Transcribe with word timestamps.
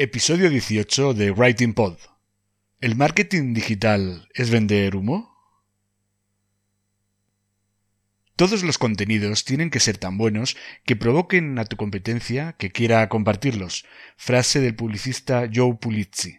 Episodio 0.00 0.48
18 0.48 1.12
de 1.12 1.32
Writing 1.32 1.74
Pod. 1.74 1.96
¿El 2.80 2.94
marketing 2.94 3.52
digital 3.52 4.28
es 4.32 4.48
vender 4.48 4.94
humo? 4.94 5.34
Todos 8.36 8.62
los 8.62 8.78
contenidos 8.78 9.44
tienen 9.44 9.70
que 9.70 9.80
ser 9.80 9.98
tan 9.98 10.16
buenos 10.16 10.56
que 10.84 10.94
provoquen 10.94 11.58
a 11.58 11.64
tu 11.64 11.76
competencia 11.76 12.52
que 12.52 12.70
quiera 12.70 13.08
compartirlos. 13.08 13.86
Frase 14.16 14.60
del 14.60 14.76
publicista 14.76 15.50
Joe 15.52 15.74
Pulizzi. 15.74 16.38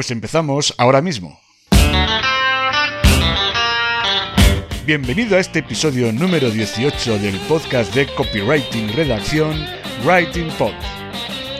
Pues 0.00 0.10
empezamos 0.10 0.74
ahora 0.78 1.02
mismo. 1.02 1.38
Bienvenido 4.86 5.36
a 5.36 5.40
este 5.40 5.58
episodio 5.58 6.10
número 6.10 6.50
18 6.50 7.18
del 7.18 7.38
podcast 7.40 7.94
de 7.94 8.06
copywriting 8.14 8.94
redacción 8.94 9.62
Writing 10.02 10.48
Pod. 10.56 10.72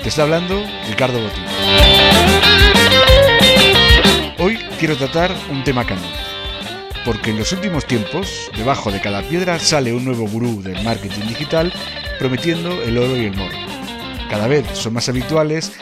Te 0.03 0.09
está 0.09 0.23
hablando 0.23 0.65
Ricardo 0.89 1.21
Botín. 1.21 1.45
Hoy 4.39 4.59
quiero 4.79 4.97
tratar 4.97 5.37
un 5.51 5.63
tema 5.63 5.85
candente, 5.85 6.17
porque 7.05 7.33
en 7.33 7.41
los 7.41 7.53
últimos 7.53 7.85
tiempos, 7.85 8.51
debajo 8.57 8.91
de 8.91 9.03
cada 9.03 9.21
piedra 9.21 9.59
sale 9.59 9.93
un 9.93 10.07
nuevo 10.07 10.27
gurú 10.27 10.63
del 10.63 10.83
marketing 10.83 11.29
digital 11.29 11.75
prometiendo 12.19 12.81
el 12.85 12.97
oro 12.97 13.19
y 13.19 13.27
el 13.27 13.37
moro. 13.37 13.55
Cada 14.31 14.49
vez 14.49 14.65
son 14.73 14.95
más 14.95 15.11
habituales 15.11 15.73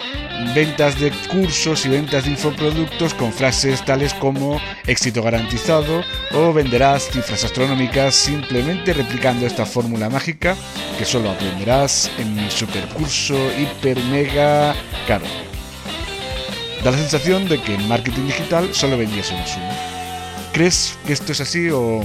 ventas 0.55 0.99
de 0.99 1.11
cursos 1.31 1.85
y 1.87 1.89
ventas 1.89 2.25
de 2.25 2.31
infoproductos 2.31 3.15
con 3.15 3.33
frases 3.33 3.85
tales 3.85 4.15
como 4.15 4.61
éxito 4.87 5.23
garantizado 5.23 6.03
o 6.33 6.53
venderás 6.53 7.11
cifras 7.11 7.45
astronómicas 7.45 8.15
simplemente 8.15 8.93
replicando 8.93 9.47
esta 9.47 9.67
fórmula 9.67 10.09
mágica 10.09 10.57
que 10.99 11.05
solo 11.05 11.31
aprenderás 11.31 12.11
en 12.19 12.35
mi 12.35 12.51
supercurso 12.51 13.37
hiper 13.59 13.99
mega 14.05 14.75
caro. 15.07 15.27
Da 16.85 16.93
la 16.93 16.99
sensación 16.99 17.49
de 17.49 17.61
que 17.61 17.75
en 17.75 17.89
marketing 17.89 18.27
digital 18.27 18.73
solo 18.73 18.97
vendías 18.97 19.31
un 19.33 19.45
sumo. 19.47 19.73
¿Crees 20.53 20.97
que 21.07 21.13
esto 21.13 21.33
es 21.33 21.41
así 21.41 21.69
o 21.71 22.05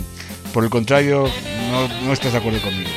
por 0.53 0.63
el 0.63 0.69
contrario 0.69 1.29
no, 1.71 1.88
no 2.05 2.13
estás 2.13 2.33
de 2.33 2.39
acuerdo 2.39 2.61
conmigo? 2.61 2.89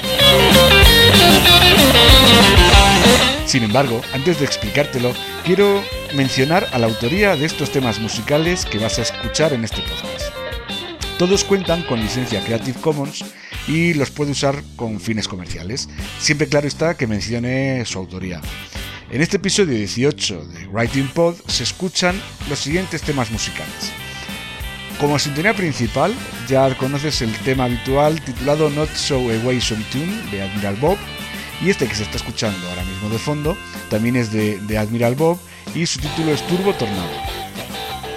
Sin 3.47 3.63
embargo, 3.63 4.03
antes 4.13 4.39
de 4.39 4.45
explicártelo, 4.45 5.13
quiero 5.45 5.83
mencionar 6.15 6.69
a 6.73 6.79
la 6.79 6.87
autoría 6.87 7.37
de 7.37 7.47
estos 7.47 7.71
temas 7.71 7.99
musicales 8.01 8.67
que 8.67 8.79
vas 8.79 8.99
a 8.99 9.03
escuchar 9.03 9.53
en 9.53 9.65
este 9.65 9.83
podcast. 9.83 10.35
Todos 11.19 11.45
cuentan 11.45 11.83
con 11.85 12.01
licencia 12.01 12.45
Creative 12.45 12.79
Commons 12.81 13.25
y 13.67 13.95
los 13.95 14.11
puede 14.11 14.33
usar 14.33 14.63
con 14.77 15.01
fines 15.01 15.29
comerciales. 15.29 15.89
Siempre 16.19 16.49
claro 16.49 16.69
está 16.69 16.97
que 16.97 17.07
mencione 17.07 17.85
su 17.87 17.99
autoría. 17.99 18.43
En 19.11 19.23
este 19.23 19.37
episodio 19.37 19.75
18 19.75 20.45
de 20.49 20.67
Writing 20.67 21.09
Pod 21.09 21.37
se 21.47 21.63
escuchan 21.63 22.21
los 22.51 22.59
siguientes 22.59 23.03
temas 23.03 23.31
musicales. 23.31 23.93
Como 25.01 25.19
sintonía 25.19 25.53
principal, 25.53 26.15
ya 26.49 26.75
conoces 26.77 27.21
el 27.21 27.33
tema 27.41 27.65
habitual 27.65 28.21
titulado 28.23 28.71
Not 28.71 28.91
So 28.95 29.17
Away 29.17 29.61
Some 29.61 29.85
Tune 29.93 30.31
de 30.31 30.43
Admiral 30.43 30.77
Bob, 30.77 30.97
y 31.63 31.71
este 31.71 31.87
que 31.87 31.95
se 31.95 32.03
está 32.03 32.17
escuchando 32.17 32.69
ahora 32.69 32.85
mismo 32.85 33.09
de 33.09 33.19
fondo 33.19 33.57
también 33.91 34.17
es 34.17 34.33
de, 34.33 34.79
Admiral 34.79 35.15
Bob 35.15 35.39
y 35.75 35.87
su 35.87 35.99
título 35.99 36.33
es 36.33 36.43
Turbo 36.47 36.73
Tornado. 36.75 37.11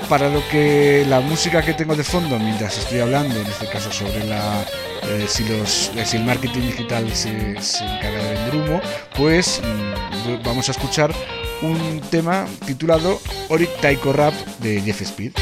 Para 0.07 0.29
lo 0.29 0.45
que 0.49 1.05
la 1.07 1.19
música 1.21 1.61
que 1.61 1.73
tengo 1.73 1.95
de 1.95 2.03
fondo 2.03 2.39
mientras 2.39 2.77
estoy 2.79 2.99
hablando, 2.99 3.39
en 3.39 3.45
este 3.45 3.67
caso 3.67 3.91
sobre 3.91 4.23
la, 4.25 4.65
eh, 5.03 5.25
si, 5.27 5.43
los, 5.45 5.91
si, 6.03 6.17
el 6.17 6.23
marketing 6.23 6.61
digital 6.61 7.13
se, 7.13 7.29
encarga 7.29 8.23
de 8.23 8.33
vender 8.33 8.55
humo, 8.55 8.81
pues 9.15 9.61
mmm, 9.63 10.43
vamos 10.43 10.67
a 10.69 10.71
escuchar 10.71 11.13
un 11.61 12.01
tema 12.09 12.47
titulado 12.65 13.21
Oric 13.49 13.69
Taiko 13.81 14.13
Rap 14.13 14.33
de 14.59 14.81
Jeff 14.81 15.01
Speed. 15.01 15.33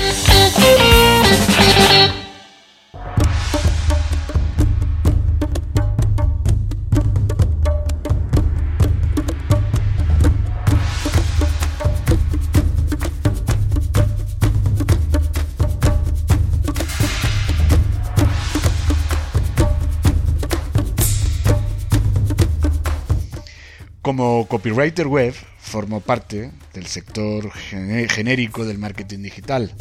Como 24.08 24.48
copywriter 24.48 25.06
web, 25.06 25.34
formo 25.60 26.00
parte 26.00 26.52
del 26.74 26.86
sector 26.86 27.52
genérico 27.52 28.64
del 28.64 28.78
marketing 28.78 29.20
digital. 29.20 29.76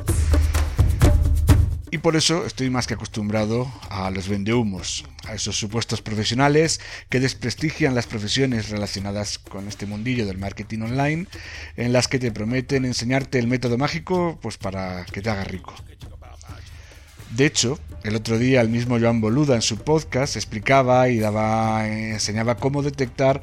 Y 1.91 1.99
por 1.99 2.17
eso 2.17 2.45
estoy 2.45 2.69
más 2.69 2.87
que 2.89 2.95
acostumbrado 2.95 3.73
a 3.91 4.11
los 4.11 4.29
vendehumos, 4.29 5.05
a 5.25 5.35
esos 5.35 5.57
supuestos 5.57 6.03
profesionales 6.03 6.81
que 7.09 7.21
desprestigian 7.21 7.95
las 7.95 8.09
profesiones 8.09 8.71
relacionadas 8.71 9.39
con 9.39 9.69
este 9.69 9.87
mundillo 9.87 10.27
del 10.27 10.39
marketing 10.39 10.81
online, 10.81 11.27
en 11.77 11.93
las 11.93 12.09
que 12.09 12.19
te 12.19 12.33
prometen 12.33 12.85
enseñarte 12.85 13.39
el 13.39 13.47
método 13.47 13.79
mágico 13.79 14.39
pues 14.43 14.59
para 14.59 15.05
que 15.07 15.23
te 15.23 15.31
haga 15.31 15.45
rico. 15.45 15.75
De 17.31 17.47
hecho, 17.47 17.79
el 18.03 18.17
otro 18.17 18.39
día 18.39 18.61
el 18.61 18.69
mismo 18.69 18.99
Joan 18.99 19.21
Boluda 19.21 19.55
en 19.55 19.63
su 19.63 19.79
podcast 19.79 20.37
explicaba 20.37 21.09
y 21.09 21.19
daba, 21.19 21.87
enseñaba 21.87 22.57
cómo 22.57 22.83
detectar 22.83 23.43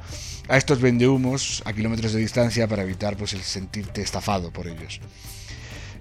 a 0.50 0.57
estos 0.57 0.81
vendehumos 0.81 1.63
a 1.65 1.73
kilómetros 1.73 2.12
de 2.12 2.19
distancia 2.19 2.68
para 2.68 2.83
evitar 2.83 3.15
pues, 3.15 3.33
el 3.33 3.41
sentirte 3.41 4.01
estafado 4.01 4.51
por 4.51 4.68
ellos. 4.68 5.00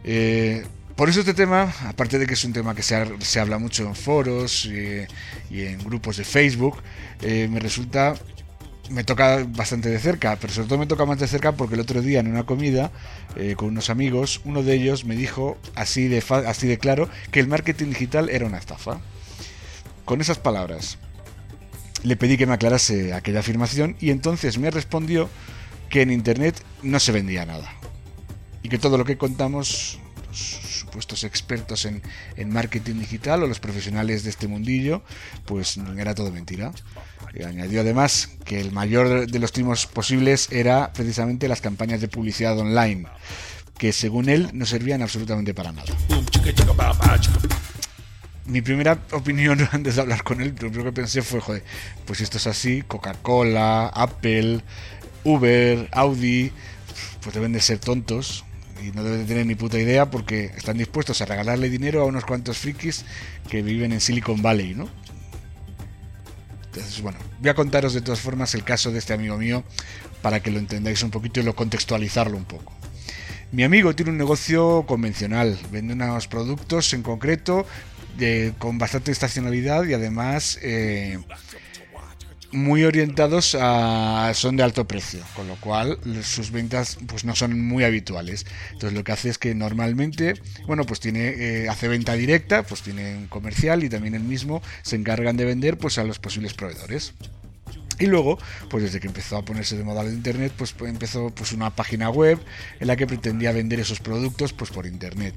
Eh, 0.05 0.65
por 0.97 1.09
eso 1.09 1.21
este 1.21 1.35
tema, 1.35 1.73
aparte 1.87 2.19
de 2.19 2.27
que 2.27 2.35
es 2.35 2.45
un 2.45 2.53
tema 2.53 2.75
que 2.75 2.83
se, 2.83 3.05
se 3.21 3.41
habla 3.41 3.59
mucho 3.59 3.87
en 3.87 3.95
foros 3.95 4.67
y, 4.67 5.07
y, 5.51 5.63
en 5.63 5.79
grupos 5.79 6.17
de 6.17 6.25
Facebook, 6.25 6.79
eh, 7.23 7.49
me 7.51 7.61
resulta, 7.61 8.15
me 8.91 9.05
toca 9.05 9.45
bastante 9.49 9.89
de 9.89 9.99
cerca, 9.99 10.37
pero 10.41 10.53
sobre 10.53 10.69
todo 10.69 10.79
me 10.79 10.87
toca 10.87 11.07
más 11.07 11.19
de 11.19 11.27
cerca 11.27 11.53
porque 11.53 11.75
el 11.75 11.81
otro 11.81 12.03
día 12.03 12.21
en 12.21 12.29
una 12.29 12.45
comida 12.45 12.93
eh, 13.37 13.55
con 13.57 13.69
unos 13.69 13.91
amigos, 13.91 14.41
uno 14.45 14.63
de 14.63 14.75
ellos 14.75 15.05
me 15.05 15.17
dijo 15.17 15.57
así 15.75 16.09
de, 16.09 16.23
así 16.47 16.67
de 16.67 16.79
claro 16.79 17.09
que 17.31 17.41
el 17.41 17.49
marketing 17.49 17.89
digital 17.89 18.29
era 18.29 18.47
una 18.47 18.59
estafa. 18.59 19.01
Con 20.05 20.21
esas 20.21 20.39
palabras, 20.39 20.99
le 22.03 22.17
pedí 22.17 22.37
que 22.37 22.47
me 22.47 22.55
aclarase 22.55 23.15
aquella 23.15 23.41
afirmación 23.41 23.97
y 24.01 24.11
entonces 24.11 24.59
me 24.59 24.71
respondió 24.71 25.29
que 25.89 26.03
en 26.03 26.11
Internet 26.11 26.63
no 26.83 26.99
se 26.99 27.13
vendía 27.13 27.47
nada. 27.47 27.73
Y 28.63 28.69
que 28.69 28.79
todo 28.79 28.99
lo 28.99 29.05
que 29.05 29.17
contamos, 29.17 30.01
los 30.93 31.05
supuestos 31.05 31.25
expertos 31.25 31.87
en, 31.87 32.53
marketing 32.53 32.97
digital 32.97 33.43
o 33.43 33.47
los 33.47 33.61
profesionales 33.61 34.25
de 34.25 34.31
este 34.31 34.47
mundillo, 34.47 35.03
pues 35.47 35.79
era 35.97 36.15
todo 36.15 36.31
mentira. 36.31 36.73
Y 37.35 37.45
añadió 37.45 37.81
además 37.81 38.29
que 38.45 38.61
el 38.61 38.73
mayor 38.73 39.27
de 39.27 39.39
los 39.39 39.53
trimos 39.53 39.87
posibles 39.87 40.49
era 40.53 40.93
precisamente 40.93 41.49
las 41.49 41.63
campañas 41.63 42.01
de 42.01 42.09
publicidad 42.09 42.59
online, 42.59 43.07
que 43.79 43.93
según 43.93 44.29
él 44.29 44.51
no 44.53 44.67
servían 44.67 45.01
absolutamente 45.01 45.55
para 45.55 45.73
nada. 45.73 45.95
Mi 48.45 48.61
primera 48.61 48.99
opinión 49.13 49.67
antes 49.73 49.97
de 49.97 50.03
hablar 50.03 50.23
con 50.23 50.43
él, 50.43 50.51
lo 50.51 50.69
primero 50.69 50.85
que 50.85 50.93
pensé 50.93 51.23
fue, 51.23 51.41
joder, 51.41 51.65
pues 52.05 52.21
esto 52.21 52.37
es 52.37 52.47
así, 52.47 52.83
Coca-Cola, 52.83 53.87
Apple, 53.87 54.61
Uber, 55.25 55.89
Audi, 55.93 56.53
pues 57.23 57.35
deben 57.35 57.53
de 57.53 57.61
ser 57.63 57.79
tontos 57.79 58.45
y 58.83 58.93
no 58.93 59.05
deben 59.05 59.21
de 59.21 59.27
tener 59.27 59.47
ni 59.47 59.55
puta 59.55 59.79
idea 59.79 60.11
porque 60.11 60.47
están 60.57 60.79
dispuestos 60.79 61.21
a 61.21 61.27
regalarle 61.27 61.71
dinero 61.71 62.03
a 62.03 62.05
unos 62.05 62.25
cuantos 62.25 62.59
frikis 62.59 63.05
que 63.49 63.63
viven 63.63 63.93
en 63.93 64.01
Silicon 64.01 64.43
Valley, 64.43 64.75
¿no? 64.75 64.89
Entonces, 66.67 67.03
bueno, 67.03 67.19
voy 67.41 67.51
a 67.51 67.55
contaros 67.55 67.93
de 67.93 68.01
todas 68.01 68.21
formas 68.21 68.55
el 68.55 68.65
caso 68.65 68.91
de 68.91 68.99
este 68.99 69.13
amigo 69.13 69.37
mío 69.37 69.63
para 70.23 70.41
que 70.41 70.51
lo 70.51 70.59
entendáis 70.59 71.03
un 71.03 71.11
poquito 71.11 71.41
y 71.41 71.43
lo 71.43 71.55
contextualizarlo 71.55 72.37
un 72.37 72.45
poco. 72.45 72.73
Mi 73.53 73.65
amigo 73.65 73.95
tiene 73.95 74.11
un 74.11 74.17
negocio 74.17 74.85
convencional, 74.87 75.59
vende 75.71 75.93
unos 75.93 76.27
productos 76.29 76.95
en 76.95 77.03
concreto 77.03 77.67
con 78.59 78.79
bastante 78.79 79.13
estacionalidad 79.13 79.85
y 79.85 79.95
además 79.95 80.59
eh, 80.63 81.19
muy 82.53 82.85
orientados 82.85 83.57
a 83.59 84.33
son 84.35 84.57
de 84.57 84.63
alto 84.63 84.87
precio, 84.87 85.21
con 85.35 85.49
lo 85.49 85.57
cual 85.57 85.99
sus 86.23 86.51
ventas 86.51 86.99
pues 87.07 87.25
no 87.25 87.35
son 87.35 87.61
muy 87.61 87.85
habituales. 87.85 88.47
Entonces 88.73 88.93
lo 88.93 89.05
que 89.05 89.13
hace 89.13 89.31
es 89.31 89.39
que 89.39 89.55
normalmente, 89.55 90.35
bueno, 90.67 90.85
pues 90.85 91.01
tiene 91.01 91.29
eh, 91.29 91.69
hace 91.69 91.89
venta 91.89 92.15
directa, 92.15 92.63
pues 92.63 92.83
tiene 92.83 93.17
un 93.17 93.27
comercial 93.27 93.83
y 93.85 93.89
también 93.89 94.15
el 94.15 94.23
mismo 94.23 94.63
se 94.83 94.97
encargan 94.97 95.37
de 95.37 95.45
vender 95.45 95.79
pues 95.79 95.99
a 95.99 96.05
los 96.05 96.19
posibles 96.19 96.55
proveedores. 96.55 97.15
Y 97.99 98.07
luego, 98.07 98.39
pues 98.69 98.83
desde 98.83 99.01
que 99.01 99.07
empezó 99.07 99.37
a 99.37 99.45
ponerse 99.45 99.77
de 99.77 99.85
moda 99.85 100.03
el 100.03 100.13
internet, 100.13 100.53
pues 100.57 100.75
empezó 100.81 101.31
pues 101.31 101.53
una 101.53 101.71
página 101.71 102.11
web 102.11 102.39
en 102.81 102.87
la 102.89 102.97
que 102.97 103.07
pretendía 103.07 103.53
vender 103.53 103.81
esos 103.81 104.01
productos 104.01 104.53
pues 104.53 104.71
por 104.71 104.87
internet. 104.87 105.35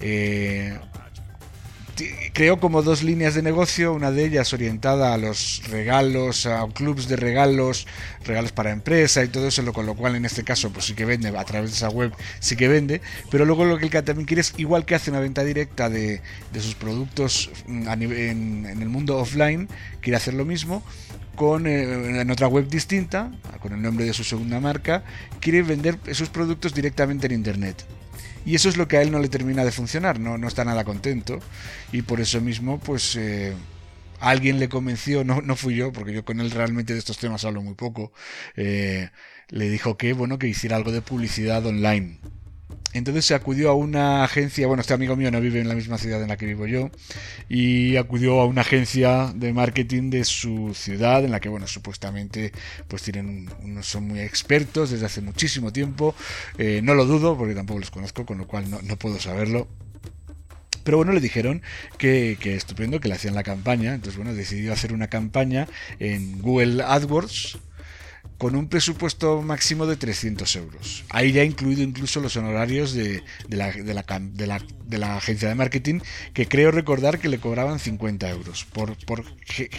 Eh, 0.00 0.78
creo 2.32 2.58
como 2.58 2.82
dos 2.82 3.02
líneas 3.02 3.34
de 3.34 3.42
negocio, 3.42 3.92
una 3.92 4.10
de 4.10 4.24
ellas 4.24 4.52
orientada 4.52 5.14
a 5.14 5.18
los 5.18 5.62
regalos, 5.70 6.46
a 6.46 6.66
clubs 6.68 7.08
de 7.08 7.16
regalos, 7.16 7.86
regalos 8.24 8.52
para 8.52 8.70
empresa 8.70 9.22
y 9.24 9.28
todo 9.28 9.48
eso, 9.48 9.72
con 9.72 9.86
lo 9.86 9.94
cual 9.94 10.16
en 10.16 10.24
este 10.24 10.44
caso 10.44 10.70
pues 10.70 10.86
sí 10.86 10.94
que 10.94 11.04
vende, 11.04 11.28
a 11.28 11.44
través 11.44 11.70
de 11.70 11.76
esa 11.76 11.88
web 11.88 12.12
sí 12.40 12.56
que 12.56 12.68
vende, 12.68 13.00
pero 13.30 13.44
luego 13.44 13.64
lo 13.64 13.78
que 13.78 13.86
el 13.86 14.04
también 14.04 14.26
quiere 14.26 14.40
es, 14.40 14.54
igual 14.56 14.84
que 14.84 14.94
hace 14.94 15.10
una 15.10 15.20
venta 15.20 15.44
directa 15.44 15.88
de, 15.88 16.20
sus 16.54 16.74
productos 16.74 17.50
mm, 17.66 17.88
en, 17.88 18.66
el 18.66 18.88
mundo 18.88 19.18
offline, 19.18 19.68
quiere 20.00 20.16
hacer 20.16 20.34
lo 20.34 20.44
mismo, 20.44 20.82
con, 21.36 21.66
eh, 21.66 22.20
en 22.20 22.30
otra 22.30 22.46
web 22.46 22.68
distinta, 22.68 23.30
con 23.60 23.72
el 23.72 23.82
nombre 23.82 24.04
de 24.04 24.12
su 24.12 24.24
segunda 24.24 24.60
marca, 24.60 25.04
quiere 25.40 25.62
vender 25.62 25.98
esos 26.06 26.28
productos 26.28 26.74
directamente 26.74 27.26
en 27.26 27.32
Internet. 27.32 27.84
Y 28.44 28.54
eso 28.54 28.68
es 28.68 28.76
lo 28.76 28.88
que 28.88 28.96
a 28.96 29.02
él 29.02 29.10
no 29.10 29.18
le 29.20 29.28
termina 29.28 29.64
de 29.64 29.72
funcionar, 29.72 30.18
no, 30.18 30.38
no 30.38 30.48
está 30.48 30.64
nada 30.64 30.84
contento. 30.84 31.38
Y 31.92 32.02
por 32.02 32.20
eso 32.20 32.40
mismo, 32.40 32.78
pues 32.80 33.16
eh, 33.16 33.54
alguien 34.20 34.58
le 34.58 34.68
convenció, 34.68 35.24
no, 35.24 35.42
no 35.42 35.56
fui 35.56 35.76
yo, 35.76 35.92
porque 35.92 36.12
yo 36.12 36.24
con 36.24 36.40
él 36.40 36.50
realmente 36.50 36.92
de 36.92 36.98
estos 36.98 37.18
temas 37.18 37.44
hablo 37.44 37.62
muy 37.62 37.74
poco, 37.74 38.12
eh, 38.56 39.10
le 39.48 39.68
dijo 39.70 39.96
que, 39.96 40.12
bueno, 40.12 40.38
que 40.38 40.48
hiciera 40.48 40.76
algo 40.76 40.92
de 40.92 41.02
publicidad 41.02 41.64
online. 41.66 42.18
Entonces 42.92 43.24
se 43.24 43.34
acudió 43.34 43.70
a 43.70 43.74
una 43.74 44.24
agencia, 44.24 44.66
bueno, 44.66 44.82
este 44.82 44.94
amigo 44.94 45.16
mío 45.16 45.30
no 45.30 45.40
vive 45.40 45.60
en 45.60 45.68
la 45.68 45.74
misma 45.74 45.98
ciudad 45.98 46.22
en 46.22 46.28
la 46.28 46.36
que 46.36 46.46
vivo 46.46 46.66
yo, 46.66 46.90
y 47.48 47.96
acudió 47.96 48.40
a 48.40 48.46
una 48.46 48.60
agencia 48.60 49.32
de 49.34 49.52
marketing 49.52 50.10
de 50.10 50.24
su 50.24 50.74
ciudad, 50.74 51.24
en 51.24 51.30
la 51.30 51.40
que, 51.40 51.48
bueno, 51.48 51.66
supuestamente 51.66 52.52
pues 52.88 53.02
tienen, 53.02 53.48
unos 53.62 53.86
son 53.86 54.08
muy 54.08 54.20
expertos 54.20 54.90
desde 54.90 55.06
hace 55.06 55.22
muchísimo 55.22 55.72
tiempo, 55.72 56.14
eh, 56.58 56.80
no 56.82 56.94
lo 56.94 57.06
dudo 57.06 57.36
porque 57.36 57.54
tampoco 57.54 57.80
los 57.80 57.90
conozco, 57.90 58.26
con 58.26 58.38
lo 58.38 58.46
cual 58.46 58.70
no, 58.70 58.80
no 58.82 58.96
puedo 58.96 59.18
saberlo, 59.18 59.68
pero 60.84 60.96
bueno, 60.96 61.12
le 61.12 61.20
dijeron 61.20 61.62
que, 61.96 62.36
que, 62.40 62.56
estupendo, 62.56 63.00
que 63.00 63.08
le 63.08 63.14
hacían 63.14 63.34
la 63.34 63.44
campaña. 63.44 63.94
Entonces, 63.94 64.16
bueno, 64.16 64.34
decidió 64.34 64.72
hacer 64.72 64.92
una 64.92 65.06
campaña 65.06 65.68
en 66.00 66.40
Google 66.42 66.82
AdWords 66.82 67.58
con 68.38 68.56
un 68.56 68.68
presupuesto 68.68 69.40
máximo 69.40 69.86
de 69.86 69.96
300 69.96 70.56
euros. 70.56 71.04
Ahí 71.10 71.32
ya 71.32 71.44
incluido 71.44 71.82
incluso 71.82 72.20
los 72.20 72.36
honorarios 72.36 72.92
de, 72.92 73.22
la, 73.48 73.70
de, 73.70 74.46
la, 74.98 75.16
agencia 75.16 75.48
de 75.48 75.54
marketing, 75.54 76.00
que 76.34 76.48
creo 76.48 76.70
recordar 76.70 77.18
que 77.18 77.28
le 77.28 77.38
cobraban 77.38 77.78
50 77.78 78.28
euros 78.30 78.64
por, 78.64 78.96
por 79.06 79.24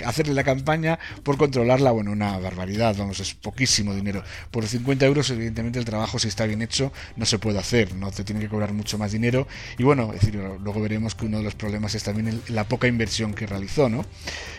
hacerle 0.06 0.34
la 0.34 0.44
campaña, 0.44 0.98
por 1.24 1.38
controlarla. 1.38 1.92
Bueno, 1.92 2.12
una 2.12 2.38
barbaridad, 2.40 2.96
vamos, 2.98 3.20
es 3.20 3.34
poquísimo 3.34 3.94
dinero. 3.94 4.24
Por 4.50 4.66
50 4.66 5.06
euros, 5.06 5.30
evidentemente, 5.30 5.80
el 5.80 5.86
trabajo, 5.86 6.18
si 6.20 6.30
está 6.30 6.46
bien 6.46 6.62
hecho, 6.62 6.94
no 7.18 7.26
se 7.26 7.40
puede 7.40 7.60
hacer, 7.60 7.96
no 7.96 8.12
te 8.12 8.24
tiene 8.24 8.40
que 8.40 8.48
cobrar 8.48 8.72
mucho 8.74 8.98
más 8.98 9.12
dinero. 9.12 9.48
Y 9.78 9.84
bueno, 9.84 10.14
es 10.14 10.22
decir, 10.22 10.36
luego 10.36 10.80
veremos 10.82 11.16
que 11.16 11.26
uno 11.26 11.40
de 11.40 11.44
los 11.44 11.56
problemas 11.56 11.96
es 11.96 12.04
también 12.04 12.42
la 12.48 12.68
poca 12.68 12.88
inversión 12.88 13.34
que 13.34 13.46
realizó, 13.46 13.90
¿no? 13.90 14.06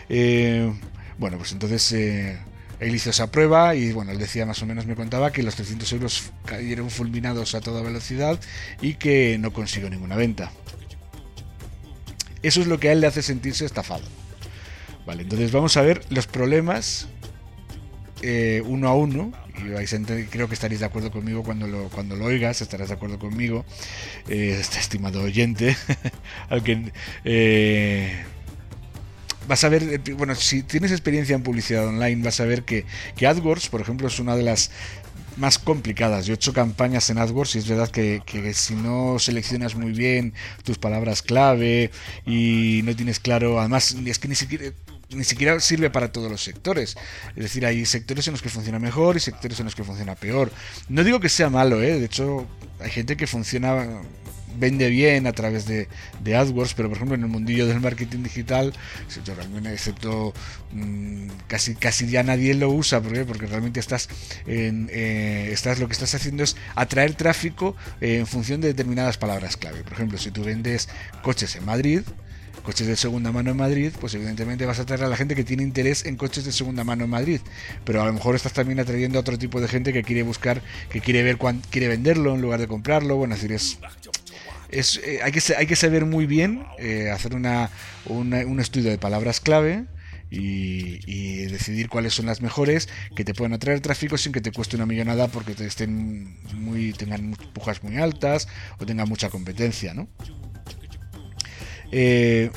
Eh, 0.09 0.71
bueno, 1.17 1.37
pues 1.37 1.53
entonces... 1.53 1.91
Eh, 1.91 2.37
él 2.79 2.95
hizo 2.95 3.09
esa 3.09 3.31
prueba 3.31 3.75
y 3.75 3.91
bueno, 3.91 4.11
él 4.11 4.17
decía 4.17 4.45
más 4.45 4.61
o 4.61 4.65
menos, 4.65 4.85
me 4.85 4.95
contaba 4.95 5.31
que 5.31 5.43
los 5.43 5.55
300 5.55 5.91
euros 5.93 6.31
cayeron 6.45 6.89
fulminados 6.89 7.55
a 7.55 7.61
toda 7.61 7.81
velocidad 7.81 8.39
y 8.81 8.95
que 8.95 9.37
no 9.39 9.53
consiguió 9.53 9.89
ninguna 9.89 10.15
venta. 10.15 10.51
Eso 12.43 12.61
es 12.61 12.67
lo 12.67 12.79
que 12.79 12.89
a 12.89 12.91
él 12.91 13.01
le 13.01 13.07
hace 13.07 13.21
sentirse 13.21 13.65
estafado. 13.65 14.03
Vale, 15.05 15.23
entonces 15.23 15.51
vamos 15.51 15.77
a 15.77 15.81
ver 15.81 16.03
los 16.09 16.27
problemas 16.27 17.07
eh, 18.21 18.63
uno 18.65 18.87
a 18.87 18.95
uno. 18.95 19.31
Y 19.63 19.69
vais 19.69 19.93
a 19.93 19.97
creo 20.29 20.47
que 20.47 20.53
estaréis 20.53 20.81
de 20.81 20.85
acuerdo 20.85 21.11
conmigo 21.11 21.43
cuando 21.43 21.67
lo, 21.67 21.89
cuando 21.89 22.15
lo 22.15 22.25
oigas, 22.25 22.61
estarás 22.61 22.89
de 22.89 22.95
acuerdo 22.95 23.19
conmigo, 23.19 23.63
eh, 24.27 24.57
este 24.59 24.79
estimado 24.79 25.21
oyente, 25.21 25.77
al 26.49 26.61
eh, 27.23 28.25
vas 29.47 29.63
a 29.63 29.69
ver, 29.69 29.83
eh, 29.83 30.13
bueno, 30.13 30.35
si 30.35 30.63
tienes 30.63 30.91
experiencia 30.91 31.35
en 31.35 31.43
publicidad 31.43 31.87
online, 31.87 32.23
vas 32.23 32.39
a 32.39 32.45
ver 32.45 32.63
que, 32.63 32.85
que 33.15 33.27
AdWords, 33.27 33.69
por 33.69 33.81
ejemplo, 33.81 34.07
es 34.07 34.19
una 34.19 34.35
de 34.35 34.43
las 34.43 34.71
más 35.37 35.59
complicadas. 35.59 36.25
Yo 36.25 36.33
he 36.33 36.35
hecho 36.35 36.53
campañas 36.53 37.09
en 37.09 37.17
AdWords 37.17 37.55
y 37.55 37.59
es 37.59 37.67
verdad 37.67 37.89
que, 37.89 38.21
que, 38.25 38.53
si 38.53 38.75
no 38.75 39.19
seleccionas 39.19 39.75
muy 39.75 39.91
bien 39.91 40.33
tus 40.63 40.77
palabras 40.77 41.21
clave 41.21 41.91
y 42.25 42.81
no 42.83 42.95
tienes 42.95 43.19
claro, 43.19 43.59
además 43.59 43.95
es 44.05 44.19
que 44.19 44.27
ni 44.27 44.35
siquiera 44.35 44.71
ni 45.09 45.23
siquiera 45.23 45.59
sirve 45.59 45.89
para 45.89 46.11
todos 46.11 46.31
los 46.31 46.43
sectores. 46.43 46.97
Es 47.35 47.43
decir, 47.43 47.65
hay 47.65 47.85
sectores 47.85 48.27
en 48.27 48.33
los 48.33 48.41
que 48.41 48.49
funciona 48.49 48.79
mejor 48.79 49.15
y 49.15 49.19
sectores 49.19 49.59
en 49.59 49.65
los 49.65 49.75
que 49.75 49.83
funciona 49.83 50.15
peor. 50.15 50.51
No 50.89 51.03
digo 51.03 51.19
que 51.19 51.29
sea 51.29 51.49
malo, 51.49 51.81
¿eh? 51.81 51.99
de 51.99 52.05
hecho 52.05 52.47
hay 52.79 52.89
gente 52.89 53.15
que 53.15 53.27
funciona 53.27 54.01
vende 54.57 54.89
bien 54.89 55.27
a 55.27 55.33
través 55.33 55.65
de, 55.65 55.87
AdWords, 56.25 56.73
pero 56.73 56.89
por 56.89 56.97
ejemplo 56.97 57.15
en 57.15 57.23
el 57.23 57.29
mundillo 57.29 57.67
del 57.67 57.79
marketing 57.79 58.23
digital, 58.23 58.73
realmente, 59.25 59.73
excepto 59.73 60.33
mm, 60.71 61.27
casi, 61.47 61.75
casi 61.75 62.07
ya 62.07 62.23
nadie 62.23 62.53
lo 62.53 62.69
usa, 62.69 63.01
¿por 63.01 63.25
porque 63.25 63.45
realmente 63.45 63.79
estás, 63.79 64.09
en, 64.45 64.89
eh, 64.91 65.49
estás, 65.51 65.79
lo 65.79 65.87
que 65.87 65.93
estás 65.93 66.13
haciendo 66.15 66.43
es 66.43 66.55
atraer 66.75 67.15
tráfico 67.15 67.75
eh, 68.01 68.17
en 68.17 68.27
función 68.27 68.61
de 68.61 68.69
determinadas 68.69 69.17
palabras 69.17 69.57
clave. 69.57 69.83
Por 69.83 69.93
ejemplo, 69.93 70.17
si 70.17 70.31
tú 70.31 70.43
vendes 70.43 70.89
coches 71.21 71.55
en 71.55 71.65
Madrid, 71.65 72.01
coches 72.65 72.87
de 72.87 72.95
segunda 72.95 73.31
mano 73.31 73.51
en 73.51 73.57
Madrid, 73.57 73.91
pues 74.01 74.13
evidentemente 74.15 74.65
vas 74.65 74.79
a 74.79 74.81
atraer 74.81 75.03
a 75.03 75.07
la 75.07 75.15
gente 75.15 75.35
que 75.35 75.43
tiene 75.43 75.63
interés 75.63 76.05
en 76.05 76.17
coches 76.17 76.43
de 76.45 76.51
segunda 76.51 76.83
mano 76.83 77.03
en 77.05 77.11
Madrid. 77.11 77.39
Pero 77.85 78.01
a 78.01 78.05
lo 78.05 78.13
mejor 78.13 78.35
estás 78.35 78.53
también 78.53 78.79
atrayendo 78.79 79.19
a 79.19 79.21
otro 79.21 79.37
tipo 79.37 79.61
de 79.61 79.67
gente 79.67 79.93
que 79.93 80.03
quiere 80.03 80.23
buscar, 80.23 80.61
que 80.89 80.99
quiere 80.99 81.23
ver 81.23 81.37
cuánto 81.37 81.69
quiere 81.69 81.87
venderlo 81.87 82.33
en 82.33 82.41
lugar 82.41 82.59
de 82.59 82.67
comprarlo. 82.67 83.15
Bueno, 83.15 83.35
es 83.35 83.41
decir, 83.41 83.55
es, 83.55 83.77
eh, 84.69 85.19
hay, 85.23 85.31
que, 85.31 85.41
hay 85.55 85.67
que 85.67 85.75
saber 85.75 86.05
muy 86.05 86.25
bien, 86.25 86.65
eh, 86.77 87.09
hacer 87.11 87.35
una, 87.35 87.69
un 88.05 88.59
estudio 88.59 88.89
de 88.89 88.97
palabras 88.97 89.39
clave 89.39 89.85
y, 90.29 91.45
decidir 91.45 91.89
cuáles 91.89 92.13
son 92.13 92.25
las 92.25 92.41
mejores 92.41 92.89
que 93.15 93.23
te 93.23 93.33
pueden 93.33 93.53
atraer 93.53 93.79
tráfico 93.79 94.17
sin 94.17 94.31
que 94.31 94.41
te 94.41 94.51
cueste 94.51 94.75
una 94.75 94.85
millonada 94.85 95.27
porque 95.27 95.53
te 95.53 95.65
estén 95.65 96.37
muy, 96.53 96.91
tengan 96.93 97.31
pujas 97.53 97.83
muy 97.83 97.97
altas 97.97 98.47
o 98.79 98.85
tengan 98.85 99.07
mucha 99.07 99.29
competencia, 99.29 99.93
¿no? 99.93 100.07
Eh, 101.91 102.49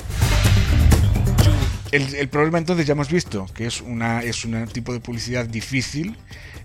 el, 1.91 2.29
problema 2.29 2.57
entonces 2.57 2.85
ya 2.85 2.93
hemos 2.93 3.11
visto 3.11 3.45
que 3.53 3.65
es 3.65 3.81
una 3.81 4.21
es 4.23 4.45
un 4.45 4.67
tipo 4.67 4.93
de 4.93 4.99
publicidad 4.99 5.45
difícil 5.45 6.15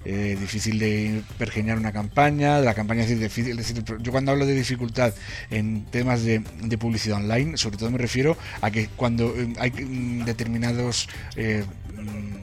eh, 0.04 0.36
difícil 0.38 0.78
de 0.78 1.22
pergeñar 1.38 1.78
una 1.78 1.92
campaña 1.92 2.58
la 2.58 2.74
campaña 2.74 3.04
es 3.04 3.18
difícil 3.18 3.56
decir, 3.56 3.82
yo 4.00 4.12
cuando 4.12 4.32
hablo 4.32 4.44
de 4.44 4.54
dificultad 4.54 5.14
en 5.50 5.84
temas 5.86 6.24
de, 6.24 6.42
publicidad 6.78 7.18
online 7.18 7.56
sobre 7.56 7.78
todo 7.78 7.90
me 7.90 7.98
refiero 7.98 8.36
a 8.60 8.70
que 8.70 8.88
cuando 8.96 9.34
eh, 9.36 9.52
hay 9.58 9.70
mm, 9.70 10.24
determinados 10.24 11.08
mm, 11.36 11.83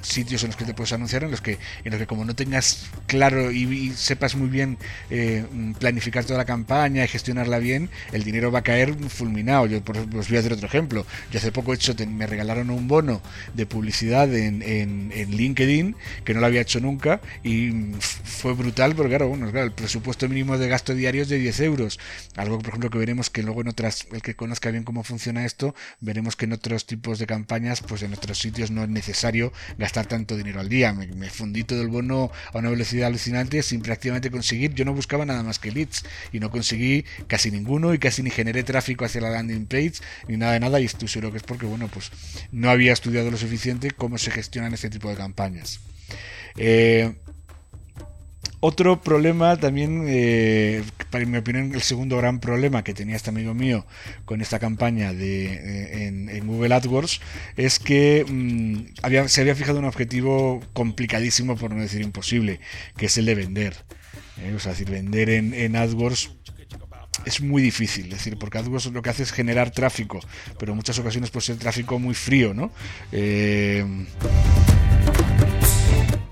sitios 0.01 0.43
en 0.43 0.49
los 0.49 0.55
que 0.55 0.65
te 0.65 0.73
puedes 0.73 0.93
anunciar, 0.93 1.23
en 1.23 1.31
los 1.31 1.41
que, 1.41 1.57
en 1.83 1.91
los 1.91 1.99
que 1.99 2.07
como 2.07 2.25
no 2.25 2.35
tengas 2.35 2.89
claro 3.07 3.51
y, 3.51 3.91
sepas 3.95 4.35
muy 4.35 4.49
bien 4.49 4.77
eh, 5.09 5.45
planificar 5.79 6.25
toda 6.25 6.37
la 6.37 6.45
campaña 6.45 7.03
y 7.03 7.07
gestionarla 7.07 7.59
bien, 7.59 7.89
el 8.11 8.23
dinero 8.23 8.51
va 8.51 8.59
a 8.59 8.63
caer 8.63 8.95
fulminado. 9.09 9.65
Yo 9.65 9.83
por, 9.83 9.97
os 9.97 10.27
voy 10.27 10.37
a 10.37 10.39
hacer 10.39 10.53
otro 10.53 10.67
ejemplo. 10.67 11.05
Yo 11.31 11.39
hace 11.39 11.51
poco 11.51 11.73
hecho, 11.73 11.93
me 12.07 12.27
regalaron 12.27 12.69
un 12.69 12.87
bono 12.87 13.21
de 13.53 13.65
publicidad 13.65 14.33
en, 14.33 14.61
en, 14.61 15.11
en, 15.13 15.31
LinkedIn 15.31 15.95
que 16.23 16.33
no 16.33 16.39
lo 16.39 16.45
había 16.45 16.61
hecho 16.61 16.79
nunca 16.79 17.21
y 17.43 17.71
fue 17.99 18.53
brutal 18.53 18.95
porque 18.95 19.09
claro, 19.09 19.29
bueno, 19.29 19.51
claro, 19.51 19.67
el 19.67 19.73
presupuesto 19.73 20.27
mínimo 20.27 20.57
de 20.57 20.67
gasto 20.67 20.93
diario 20.93 21.21
es 21.21 21.29
de 21.29 21.37
10 21.37 21.59
euros. 21.61 21.99
Algo, 22.35 22.57
por 22.59 22.69
ejemplo, 22.69 22.89
que 22.89 22.97
veremos 22.97 23.29
que 23.29 23.43
luego 23.43 23.61
en 23.61 23.69
otras, 23.69 24.07
el 24.11 24.21
que 24.21 24.35
conozca 24.35 24.71
bien 24.71 24.83
cómo 24.83 25.03
funciona 25.03 25.45
esto, 25.45 25.75
veremos 25.99 26.35
que 26.35 26.45
en 26.45 26.53
otros 26.53 26.85
tipos 26.85 27.19
de 27.19 27.27
campañas, 27.27 27.81
pues 27.81 28.03
en 28.03 28.13
otros 28.13 28.39
sitios 28.39 28.71
no 28.71 28.83
es 28.83 28.89
necesario 28.89 29.50
gastar 29.77 30.05
tanto 30.05 30.37
dinero 30.37 30.59
al 30.59 30.69
día. 30.69 30.93
Me, 30.93 31.29
fundí 31.29 31.63
todo 31.63 31.81
el 31.81 31.87
bono 31.87 32.31
a 32.53 32.57
una 32.57 32.69
velocidad 32.69 33.07
alucinante 33.07 33.63
sin 33.63 33.81
prácticamente 33.81 34.31
conseguir, 34.31 34.73
yo 34.73 34.85
no 34.85 34.93
buscaba 34.93 35.25
nada 35.25 35.43
más 35.43 35.59
que 35.59 35.71
leads 35.71 36.03
y 36.31 36.39
no 36.39 36.51
conseguí 36.51 37.05
casi 37.27 37.51
ninguno 37.51 37.93
y 37.93 37.99
casi 37.99 38.23
ni 38.23 38.29
generé 38.29 38.63
tráfico 38.63 39.05
hacia 39.05 39.21
la 39.21 39.29
landing 39.29 39.65
page 39.65 39.93
ni 40.27 40.37
nada 40.37 40.53
de 40.53 40.59
nada 40.59 40.79
y 40.79 40.85
estoy 40.85 41.07
seguro 41.07 41.31
que 41.31 41.37
es 41.37 41.43
porque, 41.43 41.65
bueno, 41.65 41.87
pues 41.87 42.11
no 42.51 42.69
había 42.69 42.93
estudiado 42.93 43.31
lo 43.31 43.37
suficiente 43.37 43.91
cómo 43.91 44.17
se 44.17 44.31
gestionan 44.31 44.73
este 44.73 44.89
tipo 44.89 45.09
de 45.09 45.15
campañas. 45.15 45.79
Eh, 46.57 47.13
otro 48.61 49.01
problema 49.01 49.57
también, 49.57 50.05
eh, 50.07 50.83
para 51.09 51.25
mi 51.25 51.37
opinión, 51.37 51.73
el 51.73 51.81
segundo 51.81 52.17
gran 52.17 52.39
problema 52.39 52.83
que 52.83 52.93
tenía 52.93 53.15
este 53.15 53.31
amigo 53.31 53.55
mío 53.55 53.87
con 54.25 54.39
esta 54.39 54.59
campaña 54.59 55.13
de, 55.13 55.53
eh, 55.53 56.07
en, 56.07 56.47
Google 56.47 56.75
AdWords 56.75 57.21
es 57.57 57.79
que 57.79 58.23
mm, 58.27 59.03
había, 59.03 59.27
se 59.27 59.41
había 59.41 59.55
fijado 59.55 59.79
un 59.79 59.85
objetivo 59.85 60.61
complicadísimo, 60.73 61.57
por 61.57 61.73
no 61.73 61.81
decir 61.81 62.01
imposible, 62.01 62.59
que 62.97 63.07
es 63.07 63.17
el 63.17 63.25
de 63.25 63.35
vender. 63.35 63.75
Eh, 64.37 64.55
sea, 64.59 64.73
decir, 64.73 64.89
vender 64.89 65.31
en, 65.31 65.55
en 65.55 65.75
AdWords 65.75 66.29
es 67.25 67.41
muy 67.41 67.63
difícil, 67.63 68.05
es 68.05 68.19
decir, 68.19 68.37
porque 68.37 68.59
AdWords 68.59 68.87
lo 68.87 69.01
que 69.01 69.09
hace 69.09 69.23
es 69.23 69.31
generar 69.31 69.71
tráfico, 69.71 70.19
pero 70.59 70.73
en 70.73 70.75
muchas 70.75 70.99
ocasiones 70.99 71.31
puede 71.31 71.47
ser 71.47 71.57
tráfico 71.57 71.97
muy 71.97 72.13
frío, 72.13 72.53
¿no? 72.53 72.71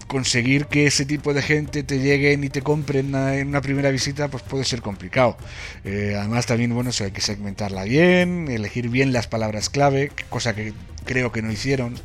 Conseguir 0.09 0.65
que 0.65 0.87
ese 0.87 1.05
tipo 1.05 1.33
de 1.33 1.41
gente 1.43 1.83
te 1.83 1.99
lleguen 1.99 2.43
y 2.43 2.49
te 2.49 2.61
compren 2.63 3.13
en 3.13 3.47
una 3.47 3.61
primera 3.61 3.91
visita, 3.91 4.27
pues 4.27 4.43
puede 4.43 4.65
ser 4.65 4.81
complicado. 4.81 5.37
Eh, 5.85 6.15
además, 6.17 6.47
también, 6.47 6.73
bueno, 6.73 6.89
hay 6.99 7.11
que 7.11 7.21
segmentarla 7.21 7.83
bien, 7.83 8.49
elegir 8.49 8.89
bien 8.89 9.13
las 9.13 9.27
palabras 9.27 9.69
clave, 9.69 10.11
cosa 10.29 10.55
que 10.55 10.73
creo 11.05 11.31
que 11.31 11.43
no 11.43 11.51
hicieron, 11.51 11.95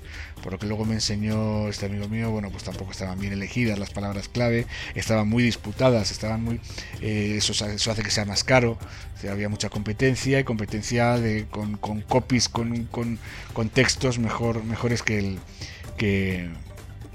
por 0.43 0.53
lo 0.53 0.59
que 0.59 0.67
luego 0.67 0.85
me 0.85 0.95
enseñó 0.95 1.69
este 1.69 1.87
amigo 1.87 2.07
mío, 2.07 2.31
bueno, 2.31 2.51
pues 2.51 2.63
tampoco 2.63 2.93
estaban 2.93 3.19
bien 3.19 3.33
elegidas 3.33 3.79
las 3.79 3.91
palabras 3.91 4.29
clave, 4.29 4.67
estaban 4.95 5.27
muy 5.27 5.43
disputadas, 5.43 6.11
estaban 6.11 6.45
muy, 6.45 6.61
eh, 7.01 7.37
eso, 7.39 7.53
eso, 7.67 7.91
hace 7.91 8.03
que 8.03 8.11
sea 8.11 8.27
más 8.27 8.45
caro, 8.45 8.79
había 9.31 9.49
mucha 9.49 9.71
competencia 9.71 10.39
y 10.39 10.45
competencia 10.45 11.19
de, 11.19 11.47
con, 11.51 11.79
copies, 12.03 12.51
con, 12.51 12.85
con, 12.85 13.19
con 13.55 13.71
textos 13.71 14.19
mejor, 14.19 14.63
mejores 14.63 15.03
que 15.03 15.19
el 15.19 15.39
que 15.97 16.51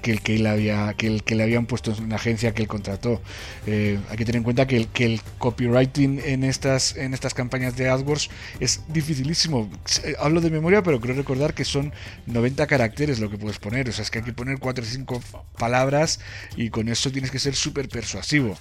que 0.00 0.10
el 0.12 0.20
que, 0.20 0.38
le 0.38 0.48
había, 0.48 0.94
que 0.94 1.06
el 1.06 1.22
que 1.22 1.34
le 1.34 1.42
habían 1.42 1.66
puesto 1.66 1.92
en 1.92 2.08
la 2.08 2.16
agencia 2.16 2.52
que 2.54 2.62
él 2.62 2.68
contrató. 2.68 3.20
Eh, 3.66 3.98
hay 4.08 4.16
que 4.16 4.24
tener 4.24 4.38
en 4.38 4.44
cuenta 4.44 4.66
que 4.66 4.76
el, 4.76 4.88
que 4.88 5.06
el 5.06 5.20
copywriting 5.38 6.20
en 6.24 6.44
estas, 6.44 6.96
en 6.96 7.14
estas 7.14 7.34
campañas 7.34 7.76
de 7.76 7.88
AdWords 7.88 8.30
es 8.60 8.82
dificilísimo. 8.88 9.70
Eh, 10.04 10.14
hablo 10.18 10.40
de 10.40 10.50
memoria, 10.50 10.82
pero 10.82 11.00
creo 11.00 11.14
recordar 11.14 11.54
que 11.54 11.64
son 11.64 11.92
90 12.26 12.66
caracteres 12.66 13.20
lo 13.20 13.30
que 13.30 13.38
puedes 13.38 13.58
poner. 13.58 13.88
O 13.88 13.92
sea, 13.92 14.02
es 14.02 14.10
que 14.10 14.18
hay 14.18 14.24
que 14.24 14.32
poner 14.32 14.58
4 14.58 14.84
o 14.84 14.86
5 14.86 15.22
palabras 15.58 16.20
y 16.56 16.70
con 16.70 16.88
eso 16.88 17.10
tienes 17.10 17.30
que 17.30 17.38
ser 17.38 17.54
súper 17.54 17.88
persuasivo. 17.88 18.56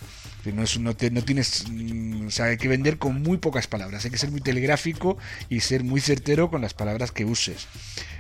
No, 0.46 0.64
es, 0.64 0.80
no, 0.80 0.96
no 1.12 1.24
tienes, 1.24 1.66
mm, 1.70 2.28
o 2.28 2.32
sea, 2.32 2.46
hay 2.46 2.58
que 2.58 2.68
vender 2.68 2.98
con 2.98 3.22
muy 3.22 3.38
pocas 3.38 3.68
palabras. 3.68 4.06
Hay 4.06 4.12
que 4.12 4.18
ser 4.18 4.32
muy 4.32 4.42
telegráfico 4.42 5.18
y 5.50 5.60
ser 5.60 5.84
muy 5.84 6.02
certero 6.02 6.50
con 6.50 6.62
las 6.62 6.74
palabras 6.74 7.12
que 7.12 7.26
uses. 7.26 7.68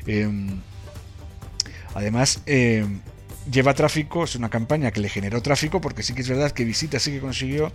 Em, 0.05 0.59
Además, 1.95 2.41
eh, 2.45 2.85
lleva 3.51 3.73
tráfico, 3.73 4.23
es 4.23 4.35
una 4.35 4.49
campaña 4.49 4.91
que 4.91 5.01
le 5.01 5.09
generó 5.09 5.41
tráfico, 5.41 5.81
porque 5.81 6.03
sí 6.03 6.13
que 6.13 6.21
es 6.21 6.29
verdad 6.29 6.51
que 6.51 6.65
visitas 6.65 7.01
sí 7.03 7.11
que 7.11 7.19
consiguió, 7.19 7.71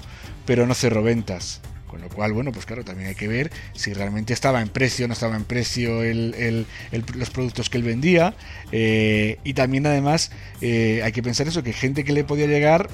pero 0.47 0.67
no 0.67 0.75
cerró 0.75 1.03
ventas. 1.03 1.61
Con 1.87 2.01
lo 2.01 2.09
cual, 2.09 2.33
bueno, 2.33 2.51
pues 2.51 2.67
claro, 2.67 2.85
también 2.85 3.11
hay 3.11 3.15
que 3.15 3.29
ver 3.29 3.53
si 3.73 3.93
realmente 3.93 4.33
estaba 4.33 4.61
en 4.61 4.69
precio 4.69 5.07
no 5.07 5.13
estaba 5.13 5.37
en 5.37 5.45
precio 5.45 6.01
los 6.03 7.31
productos 7.31 7.71
que 7.71 7.79
él 7.79 7.85
vendía. 7.85 8.35
Eh, 8.73 9.39
y 9.45 9.55
también, 9.55 9.87
además, 9.87 10.33
eh, 10.61 11.03
hay 11.05 11.13
que 11.13 11.23
pensar 11.23 11.47
eso, 11.47 11.63
que 11.63 11.73
gente 11.73 12.03
que 12.03 12.13
le 12.13 12.25
podía 12.25 12.47
llegar 12.47 12.89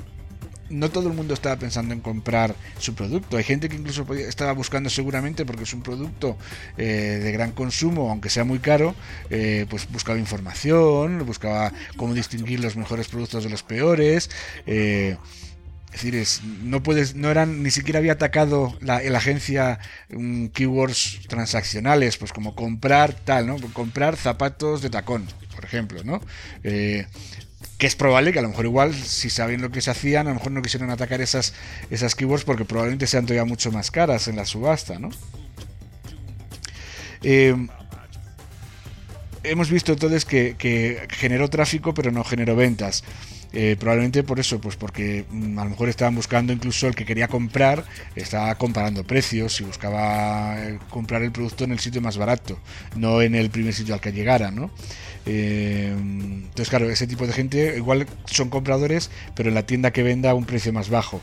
no 0.70 0.88
todo 0.88 1.08
el 1.08 1.14
mundo 1.14 1.34
estaba 1.34 1.56
pensando 1.56 1.92
en 1.92 2.00
comprar 2.00 2.54
su 2.78 2.94
producto. 2.94 3.36
Hay 3.36 3.44
gente 3.44 3.68
que 3.68 3.76
incluso 3.76 4.06
estaba 4.14 4.52
buscando 4.52 4.88
seguramente 4.88 5.44
porque 5.44 5.64
es 5.64 5.74
un 5.74 5.82
producto 5.82 6.36
eh, 6.78 7.20
de 7.22 7.32
gran 7.32 7.52
consumo, 7.52 8.10
aunque 8.10 8.30
sea 8.30 8.44
muy 8.44 8.60
caro, 8.60 8.94
eh, 9.28 9.66
pues 9.68 9.90
buscaba 9.90 10.18
información, 10.18 11.26
buscaba 11.26 11.72
cómo 11.96 12.14
distinguir 12.14 12.60
los 12.60 12.76
mejores 12.76 13.08
productos 13.08 13.44
de 13.44 13.50
los 13.50 13.62
peores. 13.62 14.30
Eh, 14.66 15.16
es 15.92 16.04
decir, 16.04 16.42
no 16.62 16.84
puedes, 16.84 17.16
no 17.16 17.32
eran, 17.32 17.64
ni 17.64 17.72
siquiera 17.72 17.98
había 17.98 18.12
atacado 18.12 18.78
la, 18.80 18.98
agencia 18.98 19.80
mm, 20.08 20.46
keywords 20.46 21.22
transaccionales, 21.26 22.16
pues 22.16 22.32
como 22.32 22.54
comprar 22.54 23.12
tal, 23.12 23.48
¿no? 23.48 23.56
Comprar 23.72 24.16
zapatos 24.16 24.82
de 24.82 24.90
tacón, 24.90 25.26
por 25.52 25.64
ejemplo, 25.64 26.04
¿no? 26.04 26.20
Que 27.80 27.86
es 27.86 27.96
probable 27.96 28.30
que 28.30 28.38
a 28.38 28.42
lo 28.42 28.50
mejor 28.50 28.66
igual, 28.66 28.94
si 28.94 29.30
saben 29.30 29.62
lo 29.62 29.70
que 29.70 29.80
se 29.80 29.90
hacían, 29.90 30.26
a 30.26 30.30
lo 30.30 30.34
mejor 30.34 30.52
no 30.52 30.60
quisieron 30.60 30.90
atacar 30.90 31.22
esas, 31.22 31.54
esas 31.90 32.14
keywords 32.14 32.44
porque 32.44 32.66
probablemente 32.66 33.06
sean 33.06 33.24
todavía 33.24 33.46
mucho 33.46 33.72
más 33.72 33.90
caras 33.90 34.28
en 34.28 34.36
la 34.36 34.44
subasta, 34.44 34.98
¿no? 34.98 35.08
Eh, 37.22 37.56
hemos 39.44 39.70
visto 39.70 39.92
entonces 39.92 40.26
que, 40.26 40.56
que, 40.58 41.06
generó 41.08 41.48
tráfico 41.48 41.94
pero 41.94 42.10
no 42.10 42.22
generó 42.22 42.54
ventas. 42.54 43.02
Eh, 43.52 43.76
probablemente 43.78 44.22
por 44.22 44.38
eso, 44.38 44.60
pues 44.60 44.76
porque 44.76 45.24
mm, 45.28 45.58
a 45.58 45.64
lo 45.64 45.70
mejor 45.70 45.88
estaban 45.88 46.14
buscando 46.14 46.52
incluso 46.52 46.86
el 46.86 46.94
que 46.94 47.04
quería 47.04 47.26
comprar, 47.26 47.84
estaba 48.14 48.54
comparando 48.54 49.02
precios 49.04 49.60
y 49.60 49.64
buscaba 49.64 50.56
eh, 50.58 50.78
comprar 50.88 51.22
el 51.22 51.32
producto 51.32 51.64
en 51.64 51.72
el 51.72 51.80
sitio 51.80 52.00
más 52.00 52.16
barato, 52.16 52.58
no 52.96 53.22
en 53.22 53.34
el 53.34 53.50
primer 53.50 53.74
sitio 53.74 53.94
al 53.94 54.00
que 54.00 54.12
llegara, 54.12 54.50
¿no? 54.52 54.70
Eh, 55.26 55.92
entonces, 55.92 56.70
claro, 56.70 56.88
ese 56.90 57.06
tipo 57.06 57.26
de 57.26 57.32
gente 57.32 57.76
igual 57.76 58.06
son 58.24 58.50
compradores, 58.50 59.10
pero 59.34 59.48
en 59.48 59.54
la 59.56 59.66
tienda 59.66 59.92
que 59.92 60.02
venda 60.02 60.30
a 60.30 60.34
un 60.34 60.44
precio 60.44 60.72
más 60.72 60.88
bajo. 60.88 61.20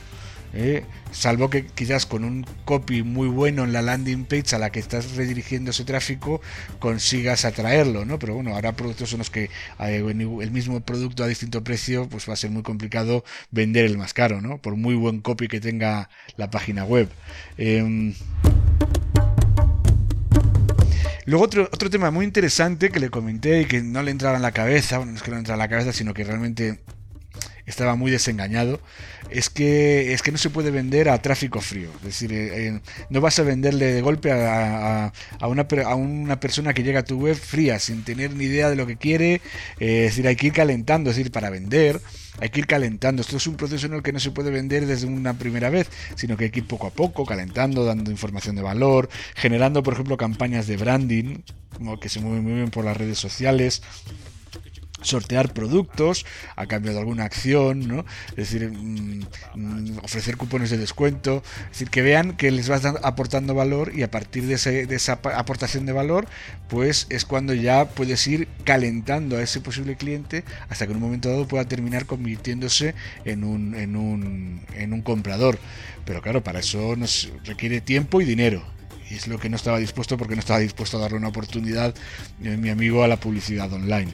¿Eh? 0.53 0.83
salvo 1.11 1.49
que 1.49 1.65
quizás 1.65 2.05
con 2.05 2.23
un 2.23 2.45
copy 2.65 3.03
muy 3.03 3.27
bueno 3.27 3.63
en 3.63 3.73
la 3.73 3.81
landing 3.81 4.25
page 4.25 4.55
a 4.55 4.59
la 4.59 4.71
que 4.71 4.79
estás 4.79 5.15
redirigiendo 5.15 5.71
ese 5.71 5.83
tráfico 5.83 6.41
consigas 6.79 7.45
atraerlo, 7.45 8.05
¿no? 8.05 8.19
Pero 8.19 8.35
bueno, 8.35 8.53
ahora 8.53 8.73
productos 8.73 9.09
son 9.09 9.19
los 9.19 9.29
que 9.29 9.49
eh, 9.79 10.03
el 10.07 10.51
mismo 10.51 10.79
producto 10.81 11.23
a 11.23 11.27
distinto 11.27 11.63
precio, 11.63 12.07
pues 12.09 12.27
va 12.29 12.33
a 12.33 12.37
ser 12.37 12.51
muy 12.51 12.63
complicado 12.63 13.23
vender 13.51 13.85
el 13.85 13.97
más 13.97 14.13
caro, 14.13 14.41
¿no? 14.41 14.59
Por 14.59 14.75
muy 14.75 14.95
buen 14.95 15.21
copy 15.21 15.47
que 15.47 15.59
tenga 15.59 16.09
la 16.35 16.49
página 16.49 16.85
web. 16.85 17.09
Em, 17.57 18.13
Luego 21.27 21.43
otro, 21.43 21.63
otro 21.63 21.89
tema 21.89 22.09
muy 22.09 22.23
interesante 22.23 22.89
que 22.89 23.01
le 23.01 23.09
comenté 23.09 23.59
y 23.59 23.65
que 23.65 23.81
no 23.81 24.01
le 24.01 24.11
entraba 24.11 24.37
en 24.37 24.41
la 24.41 24.53
cabeza, 24.53 24.97
bueno, 24.97 25.11
no 25.11 25.17
es 25.17 25.23
que 25.23 25.31
no 25.31 25.37
entraba 25.37 25.55
en 25.55 25.59
la 25.59 25.67
cabeza, 25.67 25.91
sino 25.91 26.13
que 26.13 26.23
realmente 26.23 26.79
estaba 27.67 27.95
muy 27.95 28.09
desengañado, 28.09 28.79
es 29.29 29.49
que, 29.49 30.13
es 30.13 30.21
que 30.21 30.31
no 30.31 30.37
se 30.37 30.49
puede 30.49 30.71
vender 30.71 31.09
a 31.09 31.21
tráfico 31.21 31.61
frío. 31.61 31.89
Es 31.97 32.03
decir, 32.03 32.31
eh, 32.33 32.67
eh, 32.67 32.79
no 33.09 33.21
vas 33.21 33.37
a 33.39 33.43
venderle 33.43 33.93
de 33.93 34.01
golpe 34.01 34.31
a, 34.31 35.11
a, 35.39 35.47
una, 35.47 35.67
a, 35.85 35.95
una, 35.95 36.39
persona 36.39 36.73
que 36.73 36.83
llega 36.83 37.01
a 37.01 37.05
tu 37.05 37.19
web 37.19 37.35
fría, 37.35 37.77
sin 37.77 38.03
tener 38.03 38.33
ni 38.33 38.45
idea 38.45 38.69
de 38.69 38.77
lo 38.77 38.87
que 38.87 38.95
quiere. 38.95 39.41
Eh, 39.79 40.05
es 40.05 40.11
decir, 40.11 40.27
hay 40.27 40.37
que 40.37 40.47
ir 40.47 40.53
calentando, 40.53 41.09
es 41.09 41.17
decir, 41.17 41.31
para 41.31 41.49
vender 41.49 42.01
hay 42.39 42.49
que 42.49 42.59
ir 42.59 42.67
calentando. 42.67 43.23
Esto 43.23 43.37
es 43.37 43.47
un 43.47 43.55
proceso 43.55 43.87
en 43.87 43.93
el 43.93 44.03
que 44.03 44.13
no 44.13 44.19
se 44.19 44.29
puede 44.29 44.51
vender 44.51 44.85
desde 44.85 45.07
una 45.07 45.33
primera 45.33 45.71
vez, 45.71 45.89
sino 46.15 46.37
que 46.37 46.45
hay 46.45 46.49
que 46.51 46.59
ir 46.59 46.67
poco 46.67 46.85
a 46.85 46.91
poco, 46.91 47.25
calentando, 47.25 47.83
dando 47.83 48.11
información 48.11 48.55
de 48.55 48.61
valor, 48.61 49.09
generando, 49.35 49.81
por 49.81 49.93
ejemplo, 49.93 50.17
campañas 50.17 50.67
de 50.67 50.77
branding, 50.77 51.39
como 51.75 51.99
que 51.99 52.09
se 52.09 52.19
mueven 52.19 52.43
muy 52.43 52.53
bien 52.53 52.69
por 52.69 52.85
las 52.85 52.95
redes 52.95 53.17
sociales 53.17 53.81
sortear 55.01 55.53
productos 55.53 56.25
a 56.55 56.65
cambio 56.65 56.93
de 56.93 56.99
alguna 56.99 57.25
acción, 57.25 57.87
¿no? 57.87 58.05
Es 58.31 58.51
decir, 58.51 58.69
mm, 58.69 59.25
mm, 59.55 59.97
ofrecer 60.03 60.37
cupones 60.37 60.69
de 60.69 60.77
descuento, 60.77 61.43
es 61.65 61.71
decir, 61.71 61.89
que 61.89 62.01
vean 62.01 62.35
que 62.35 62.51
les 62.51 62.69
vas 62.69 62.85
aportando 62.85 63.53
valor 63.53 63.91
y 63.95 64.03
a 64.03 64.11
partir 64.11 64.45
de, 64.45 64.55
esa 64.55 65.19
aportación 65.35 65.85
de 65.85 65.93
valor, 65.93 66.27
pues 66.67 67.07
es 67.09 67.25
cuando 67.25 67.53
ya 67.53 67.89
puedes 67.89 68.25
ir 68.27 68.47
calentando 68.63 69.37
a 69.37 69.41
ese 69.41 69.61
posible 69.61 69.95
cliente 69.95 70.43
hasta 70.69 70.85
que 70.85 70.91
en 70.91 70.97
un 70.97 71.03
momento 71.03 71.29
dado 71.29 71.47
pueda 71.47 71.65
terminar 71.65 72.05
convirtiéndose 72.05 72.95
en 73.25 73.43
un, 73.43 73.75
en 73.75 73.95
un, 73.95 74.61
en 74.75 74.93
un 74.93 75.01
comprador. 75.01 75.59
Pero 76.05 76.21
claro, 76.21 76.43
para 76.43 76.59
eso 76.59 76.95
nos 76.95 77.31
requiere 77.43 77.81
tiempo 77.81 78.21
y 78.21 78.25
dinero. 78.25 78.63
Y 79.09 79.15
es 79.15 79.27
lo 79.27 79.39
que 79.39 79.49
no 79.49 79.55
estaba 79.55 79.79
dispuesto 79.79 80.17
porque 80.17 80.35
no 80.35 80.39
estaba 80.39 80.59
dispuesto 80.59 80.97
a 80.97 81.01
darle 81.01 81.17
una 81.17 81.29
oportunidad 81.29 81.93
eh, 82.43 82.57
mi 82.57 82.69
amigo 82.69 83.03
a 83.03 83.07
la 83.07 83.17
publicidad 83.17 83.71
online. 83.71 84.11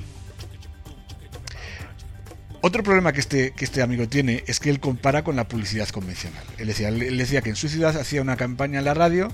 Otro 2.65 2.81
problema 2.81 3.11
que 3.11 3.19
este, 3.19 3.51
que 3.51 3.65
este 3.65 3.81
amigo 3.81 4.07
tiene 4.07 4.45
es 4.47 4.61
que 4.61 4.69
él 4.69 4.79
compara 4.79 5.25
con 5.25 5.35
la 5.35 5.49
publicidad 5.49 5.89
convencional. 5.89 6.45
Él 6.57 6.67
decía, 6.67 6.87
él 6.87 7.17
decía 7.17 7.41
que 7.41 7.49
en 7.49 7.57
su 7.57 7.67
ciudad 7.67 7.97
hacía 7.97 8.21
una 8.21 8.37
campaña 8.37 8.79
en 8.79 8.85
la 8.85 8.93
radio 8.93 9.27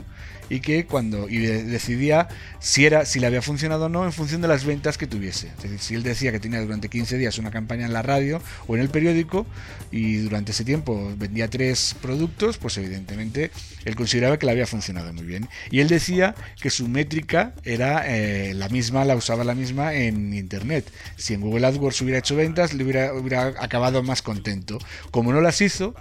y 0.50 0.60
que 0.62 0.86
cuando 0.86 1.30
y 1.30 1.38
decidía 1.38 2.28
si 2.60 2.86
era 2.86 3.06
si 3.06 3.20
le 3.20 3.28
había 3.28 3.42
funcionado 3.42 3.86
o 3.86 3.90
no 3.90 4.04
en 4.06 4.12
función 4.12 4.42
de 4.42 4.48
las 4.48 4.66
ventas 4.66 4.98
que 4.98 5.08
tuviese. 5.08 5.48
Es 5.48 5.64
decir, 5.64 5.80
si 5.80 5.96
él 5.96 6.04
decía 6.04 6.32
que 6.32 6.40
tenía 6.40 6.60
durante 6.60 6.90
15 6.90 7.18
días 7.18 7.38
una 7.38 7.52
campaña 7.52 7.86
en 7.86 7.94
la 7.94 8.02
radio 8.02 8.42
o 8.68 8.76
en 8.76 8.82
el 8.82 8.90
periódico 8.90 9.46
y 9.92 10.18
durante 10.18 10.52
ese 10.52 10.66
tiempo 10.66 11.14
vendía 11.18 11.50
tres 11.50 11.96
productos, 12.02 12.58
pues 12.58 12.78
evidentemente 12.78 13.52
él 13.86 13.96
consideraba 13.96 14.38
que 14.38 14.46
le 14.46 14.52
había 14.54 14.68
funcionado 14.68 15.14
muy 15.14 15.24
bien. 15.24 15.48
Y 15.72 15.80
él 15.80 15.88
decía 15.88 16.36
que 16.62 16.70
su 16.70 16.88
métrica 16.88 17.54
era 17.64 18.04
eh, 18.08 18.54
la 18.54 18.70
misma, 18.70 19.06
la 19.06 19.16
usaba 19.16 19.44
la 19.44 19.56
misma 19.56 19.94
en 19.94 20.34
internet. 20.34 20.92
Si 21.16 21.34
en 21.34 21.42
Google 21.42 21.68
AdWords 21.68 22.02
hubiera 22.02 22.20
hecho 22.20 22.36
ventas, 22.36 22.74
le 22.74 22.84
hubiera, 22.84 23.14
hubiera 23.20 23.54
acabado 23.60 24.04
más 24.04 24.22
contento. 24.22 24.78
Como 25.12 25.34
no 25.34 25.42
las 25.42 25.62
hizo, 25.62 25.94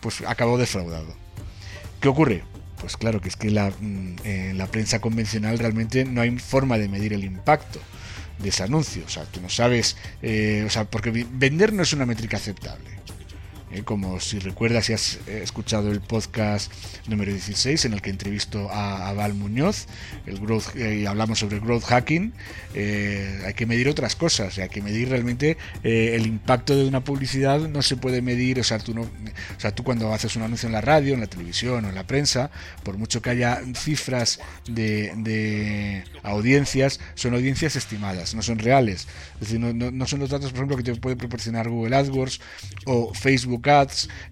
pues 0.00 0.22
acabó 0.26 0.58
defraudado. 0.58 1.14
¿Qué 2.00 2.08
ocurre? 2.08 2.44
Pues 2.80 2.96
claro 2.96 3.20
que 3.20 3.28
es 3.28 3.36
que 3.36 3.50
la, 3.50 3.70
mm, 3.70 4.16
en 4.24 4.58
la 4.58 4.66
prensa 4.66 5.00
convencional 5.00 5.58
realmente 5.58 6.04
no 6.04 6.20
hay 6.20 6.38
forma 6.38 6.78
de 6.78 6.88
medir 6.88 7.12
el 7.12 7.24
impacto 7.24 7.80
de 8.38 8.50
ese 8.50 8.62
anuncio. 8.62 9.02
O 9.04 9.08
sea, 9.08 9.24
tú 9.24 9.40
no 9.40 9.48
sabes, 9.48 9.96
eh, 10.22 10.64
o 10.66 10.70
sea, 10.70 10.84
porque 10.84 11.10
vender 11.10 11.72
no 11.72 11.82
es 11.82 11.92
una 11.92 12.06
métrica 12.06 12.36
aceptable. 12.36 12.90
Eh, 13.78 13.82
como 13.84 14.20
si 14.20 14.38
recuerdas 14.38 14.86
si 14.86 14.92
has 14.92 15.18
eh, 15.26 15.40
escuchado 15.42 15.90
el 15.90 16.00
podcast 16.00 16.72
número 17.06 17.32
16 17.32 17.84
en 17.84 17.92
el 17.94 18.02
que 18.02 18.10
entrevisto 18.10 18.68
a, 18.70 19.12
Val 19.12 19.34
Muñoz 19.34 19.86
el 20.26 20.38
growth, 20.38 20.76
y 20.76 21.06
hablamos 21.06 21.38
sobre 21.38 21.58
growth 21.60 21.84
hacking, 21.84 22.32
hay 22.74 23.54
que 23.54 23.66
medir 23.66 23.88
otras 23.88 24.14
cosas, 24.14 24.58
hay 24.58 24.68
que 24.68 24.82
medir 24.82 25.08
realmente 25.08 25.56
el 25.82 26.26
impacto 26.26 26.76
de 26.76 26.86
una 26.86 27.02
publicidad, 27.02 27.60
no 27.60 27.82
se 27.82 27.96
puede 27.96 28.22
medir, 28.22 28.60
o 28.60 28.64
sea, 28.64 28.78
tú 28.78 28.94
no, 28.94 29.02
o 29.02 29.60
sea, 29.60 29.74
tú 29.74 29.82
cuando 29.82 30.12
haces 30.12 30.36
un 30.36 30.42
anuncio 30.42 30.66
en 30.66 30.72
la 30.72 30.80
radio, 30.80 31.14
en 31.14 31.20
la 31.20 31.26
televisión 31.26 31.84
o 31.84 31.88
en 31.88 31.94
la 31.94 32.06
prensa, 32.06 32.50
por 32.82 32.98
mucho 32.98 33.22
que 33.22 33.30
haya 33.30 33.60
cifras 33.74 34.40
de, 34.68 36.04
audiencias, 36.22 37.00
son 37.14 37.34
audiencias 37.34 37.76
estimadas, 37.76 38.34
no 38.34 38.42
son 38.42 38.58
reales. 38.58 39.08
Es 39.34 39.40
decir, 39.40 39.60
no, 39.60 40.06
son 40.06 40.20
los 40.20 40.30
datos, 40.30 40.50
por 40.50 40.58
ejemplo, 40.58 40.76
que 40.76 40.82
te 40.82 40.94
puede 40.96 41.16
proporcionar 41.16 41.68
Google 41.68 41.96
AdWords 41.96 42.40
o 42.86 43.14
Facebook 43.14 43.67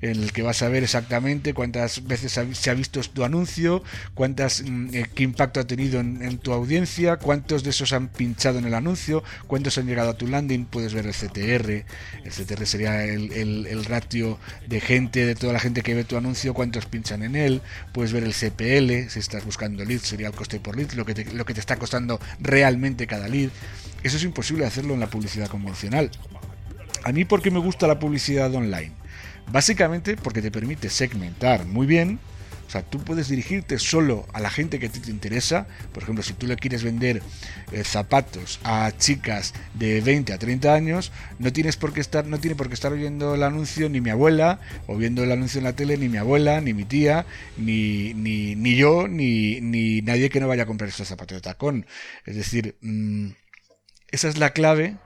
En 0.00 0.22
el 0.22 0.32
que 0.32 0.42
vas 0.42 0.62
a 0.62 0.68
ver 0.68 0.82
exactamente 0.82 1.52
cuántas 1.52 2.06
veces 2.06 2.38
se 2.52 2.70
ha 2.70 2.74
visto 2.74 3.00
tu 3.02 3.24
anuncio, 3.24 3.82
cuántas, 4.14 4.62
mm, 4.62 4.94
eh, 4.94 5.06
qué 5.14 5.22
impacto 5.24 5.60
ha 5.60 5.66
tenido 5.66 6.00
en, 6.00 6.38
tu 6.38 6.52
audiencia, 6.52 7.16
cuántos 7.16 7.62
de 7.62 7.70
esos 7.70 7.92
han 7.92 8.08
pinchado 8.08 8.58
en 8.58 8.64
el 8.66 8.74
anuncio, 8.74 9.22
cuántos 9.46 9.78
han 9.78 9.86
llegado 9.86 10.10
a 10.10 10.14
tu 10.14 10.26
landing, 10.26 10.64
puedes 10.64 10.94
ver 10.94 11.06
el 11.06 11.12
CTR. 11.12 11.84
El 12.24 12.32
CTR 12.32 12.66
sería 12.66 13.04
el 13.04 13.84
ratio 13.84 14.38
de 14.66 14.80
gente 14.80 15.26
de 15.26 15.34
toda 15.34 15.52
la 15.52 15.60
gente 15.60 15.82
que 15.82 15.94
ve 15.94 16.04
tu 16.04 16.16
anuncio, 16.16 16.54
cuántos 16.54 16.86
pinchan 16.86 17.22
en 17.22 17.36
él, 17.36 17.60
puedes 17.92 18.12
ver 18.12 18.24
el 18.24 18.32
CPL, 18.32 19.10
si 19.10 19.18
estás 19.18 19.44
buscando 19.44 19.84
lead 19.84 20.00
sería 20.00 20.28
el 20.28 20.34
coste 20.34 20.60
por 20.60 20.76
lead, 20.76 20.92
lo 20.92 21.04
que 21.04 21.14
te, 21.14 21.24
lo 21.32 21.44
que 21.44 21.54
te 21.54 21.60
está 21.60 21.76
costando 21.76 22.20
realmente 22.40 23.06
cada 23.06 23.28
lead. 23.28 23.50
Eso 24.02 24.16
es 24.16 24.24
imposible 24.24 24.66
hacerlo 24.66 24.94
en 24.94 25.00
la 25.00 25.08
publicidad 25.08 25.48
convencional. 25.48 26.10
A 27.04 27.12
mí, 27.12 27.24
¿por 27.24 27.42
qué 27.42 27.50
me 27.50 27.58
gusta 27.58 27.86
la 27.86 27.98
publicidad 27.98 28.54
online? 28.54 28.92
Básicamente 29.52 30.16
porque 30.16 30.42
te 30.42 30.50
permite 30.50 30.90
segmentar 30.90 31.64
muy 31.66 31.86
bien 31.86 32.18
o 32.66 32.70
sea, 32.70 32.82
tú 32.82 32.98
puedes 32.98 33.28
dirigirte 33.28 33.78
solo 33.78 34.26
a 34.32 34.40
la 34.40 34.50
gente 34.50 34.80
que 34.80 34.86
a 34.86 34.88
ti 34.88 34.98
te 34.98 35.10
interesa. 35.10 35.68
Por 35.92 36.02
ejemplo, 36.02 36.24
si 36.24 36.32
tú 36.32 36.46
le 36.46 36.56
quieres 36.56 36.82
vender 36.82 37.22
eh, 37.70 37.84
zapatos 37.84 38.58
a 38.64 38.90
chicas 38.98 39.54
de 39.74 40.00
20 40.00 40.32
a 40.32 40.38
30 40.38 40.74
años, 40.74 41.12
no 41.38 41.52
tienes 41.52 41.76
por 41.76 41.92
qué 41.92 42.00
estar, 42.00 42.26
no 42.26 42.38
tiene 42.38 42.56
por 42.56 42.68
qué 42.68 42.74
estar 42.74 42.92
oyendo 42.92 43.36
el 43.36 43.44
anuncio 43.44 43.88
ni 43.88 44.00
mi 44.00 44.10
abuela, 44.10 44.58
o 44.88 44.96
viendo 44.96 45.22
el 45.22 45.30
anuncio 45.30 45.58
en 45.58 45.64
la 45.64 45.74
tele, 45.74 45.96
ni 45.96 46.08
mi 46.08 46.18
abuela, 46.18 46.60
ni 46.60 46.74
mi 46.74 46.84
tía, 46.84 47.24
ni, 47.56 48.14
ni, 48.14 48.56
ni 48.56 48.74
yo, 48.74 49.06
ni, 49.06 49.60
ni 49.60 50.00
nadie 50.02 50.28
que 50.28 50.40
no 50.40 50.48
vaya 50.48 50.64
a 50.64 50.66
comprar 50.66 50.88
esos 50.88 51.06
zapatos 51.06 51.36
de 51.36 51.42
tacón. 51.42 51.86
Es 52.24 52.34
decir, 52.34 52.76
mm, 52.80 53.28
esa 54.10 54.28
es 54.28 54.38
la 54.38 54.50
clave 54.50 54.96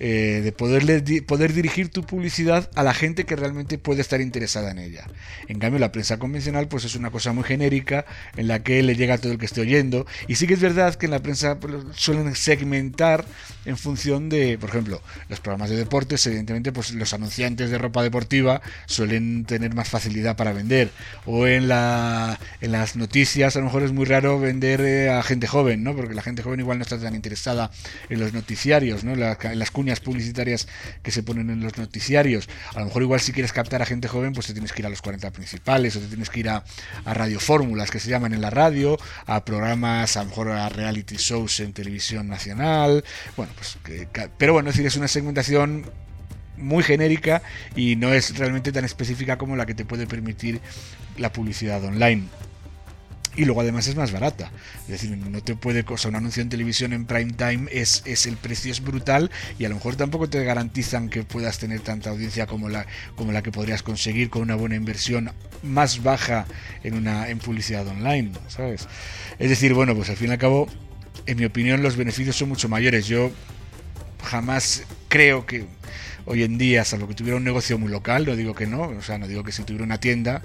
eh, 0.00 0.40
de 0.42 0.52
poderle, 0.52 1.02
poder 1.22 1.52
dirigir 1.52 1.88
tu 1.88 2.02
publicidad 2.02 2.70
a 2.74 2.82
la 2.82 2.94
gente 2.94 3.24
que 3.24 3.36
realmente 3.36 3.78
puede 3.78 4.00
estar 4.00 4.20
interesada 4.20 4.70
en 4.70 4.78
ella. 4.78 5.06
En 5.48 5.58
cambio, 5.58 5.78
la 5.78 5.92
prensa 5.92 6.18
convencional 6.18 6.68
pues 6.68 6.84
es 6.84 6.94
una 6.94 7.10
cosa 7.10 7.32
muy 7.32 7.44
genérica 7.44 8.04
en 8.36 8.48
la 8.48 8.62
que 8.62 8.82
le 8.82 8.96
llega 8.96 9.14
a 9.14 9.18
todo 9.18 9.32
el 9.32 9.38
que 9.38 9.46
esté 9.46 9.60
oyendo. 9.60 10.06
Y 10.28 10.36
sí 10.36 10.46
que 10.46 10.54
es 10.54 10.60
verdad 10.60 10.94
que 10.94 11.06
en 11.06 11.12
la 11.12 11.20
prensa 11.20 11.58
pues, 11.58 11.74
suelen 11.94 12.34
segmentar 12.34 13.24
en 13.64 13.76
función 13.76 14.28
de, 14.28 14.58
por 14.58 14.70
ejemplo, 14.70 15.00
los 15.28 15.40
programas 15.40 15.70
de 15.70 15.76
deportes, 15.76 16.26
evidentemente 16.26 16.72
pues 16.72 16.92
los 16.92 17.12
anunciantes 17.14 17.70
de 17.70 17.78
ropa 17.78 18.02
deportiva 18.02 18.60
suelen 18.86 19.44
tener 19.44 19.74
más 19.74 19.88
facilidad 19.88 20.36
para 20.36 20.52
vender. 20.52 20.90
O 21.26 21.46
en, 21.46 21.68
la, 21.68 22.38
en 22.60 22.72
las 22.72 22.96
noticias 22.96 23.56
a 23.56 23.58
lo 23.60 23.66
mejor 23.66 23.82
es 23.82 23.92
muy 23.92 24.04
raro 24.04 24.38
vender 24.38 24.80
eh, 24.80 25.10
a 25.10 25.22
gente 25.22 25.46
joven, 25.46 25.82
¿no? 25.82 25.94
Porque 25.94 26.14
la 26.14 26.22
gente 26.22 26.42
joven 26.42 26.60
igual 26.60 26.78
no 26.78 26.82
está 26.82 26.98
tan 26.98 27.14
interesada 27.14 27.70
en 28.08 28.20
los 28.20 28.32
noticiarios, 28.32 29.04
¿no? 29.04 29.12
En, 29.12 29.58
las 29.58 29.70
publicitarias 30.00 30.68
que 31.02 31.10
se 31.10 31.22
ponen 31.22 31.50
en 31.50 31.60
los 31.60 31.76
noticiarios. 31.76 32.48
A 32.74 32.80
lo 32.80 32.86
mejor 32.86 33.02
igual 33.02 33.20
si 33.20 33.32
quieres 33.32 33.52
captar 33.52 33.82
a 33.82 33.86
gente 33.86 34.08
joven, 34.08 34.32
pues 34.32 34.46
te 34.46 34.52
tienes 34.52 34.72
que 34.72 34.82
ir 34.82 34.86
a 34.86 34.90
los 34.90 35.02
40 35.02 35.30
principales 35.30 35.96
o 35.96 36.00
te 36.00 36.06
tienes 36.06 36.30
que 36.30 36.40
ir 36.40 36.48
a, 36.48 36.64
radio 37.04 37.38
fórmulas 37.38 37.90
que 37.90 38.00
se 38.00 38.10
llaman 38.10 38.34
en 38.34 38.40
la 38.40 38.50
radio, 38.50 38.98
a 39.26 39.44
programas, 39.44 40.16
a 40.16 40.22
lo 40.22 40.30
mejor 40.30 40.50
a 40.50 40.68
reality 40.68 41.16
shows 41.16 41.60
en 41.60 41.72
televisión 41.72 42.28
nacional. 42.28 43.04
Bueno, 43.36 43.52
pues, 43.56 43.78
pero 44.38 44.52
bueno, 44.52 44.70
es 44.70 44.76
decir, 44.76 44.86
es 44.86 44.96
una 44.96 45.08
segmentación 45.08 45.90
muy 46.56 46.82
genérica 46.82 47.42
y 47.74 47.96
no 47.96 48.12
es 48.12 48.36
realmente 48.36 48.72
tan 48.72 48.84
específica 48.84 49.38
como 49.38 49.56
la 49.56 49.66
que 49.66 49.74
te 49.74 49.84
puede 49.84 50.06
permitir 50.06 50.60
la 51.18 51.32
publicidad 51.32 51.82
online 51.84 52.28
y 53.36 53.44
luego 53.44 53.60
además 53.60 53.86
es 53.86 53.96
más 53.96 54.12
barata. 54.12 54.50
Es 54.82 54.88
decir, 54.88 55.16
no 55.16 55.42
te 55.42 55.56
puede, 55.56 55.84
o 55.86 56.08
un 56.08 56.14
anuncio 56.16 56.42
en 56.42 56.48
televisión 56.48 56.92
en 56.92 57.06
prime 57.06 57.32
time 57.32 57.68
es, 57.70 58.02
es 58.04 58.26
el 58.26 58.36
precio 58.36 58.72
es 58.72 58.82
brutal 58.82 59.30
y 59.58 59.64
a 59.64 59.68
lo 59.68 59.76
mejor 59.76 59.96
tampoco 59.96 60.28
te 60.28 60.42
garantizan 60.44 61.08
que 61.08 61.22
puedas 61.22 61.58
tener 61.58 61.80
tanta 61.80 62.10
audiencia 62.10 62.46
como 62.46 62.68
la, 62.68 62.86
como 63.16 63.32
la 63.32 63.42
que 63.42 63.52
podrías 63.52 63.82
conseguir 63.82 64.30
con 64.30 64.42
una 64.42 64.54
buena 64.54 64.76
inversión 64.76 65.32
más 65.62 66.02
baja 66.02 66.46
en 66.82 66.94
una 66.94 67.28
en 67.28 67.38
publicidad 67.38 67.86
online, 67.86 68.32
¿sabes? 68.48 68.86
Es 69.38 69.50
decir, 69.50 69.74
bueno, 69.74 69.94
pues 69.94 70.10
al 70.10 70.16
fin 70.16 70.28
y 70.28 70.32
al 70.32 70.38
cabo, 70.38 70.68
en 71.26 71.38
mi 71.38 71.44
opinión, 71.44 71.82
los 71.82 71.96
beneficios 71.96 72.36
son 72.36 72.48
mucho 72.48 72.68
mayores. 72.68 73.06
Yo 73.06 73.30
jamás 74.22 74.84
creo 75.08 75.46
que 75.46 75.66
hoy 76.26 76.42
en 76.42 76.58
día, 76.58 76.84
salvo 76.84 77.08
que 77.08 77.14
tuviera 77.14 77.36
un 77.36 77.44
negocio 77.44 77.78
muy 77.78 77.90
local, 77.90 78.24
no 78.26 78.36
digo 78.36 78.54
que 78.54 78.66
no, 78.66 78.82
o 78.82 79.02
sea, 79.02 79.18
no 79.18 79.28
digo 79.28 79.44
que 79.44 79.52
si 79.52 79.62
tuviera 79.62 79.84
una 79.84 79.98
tienda, 79.98 80.42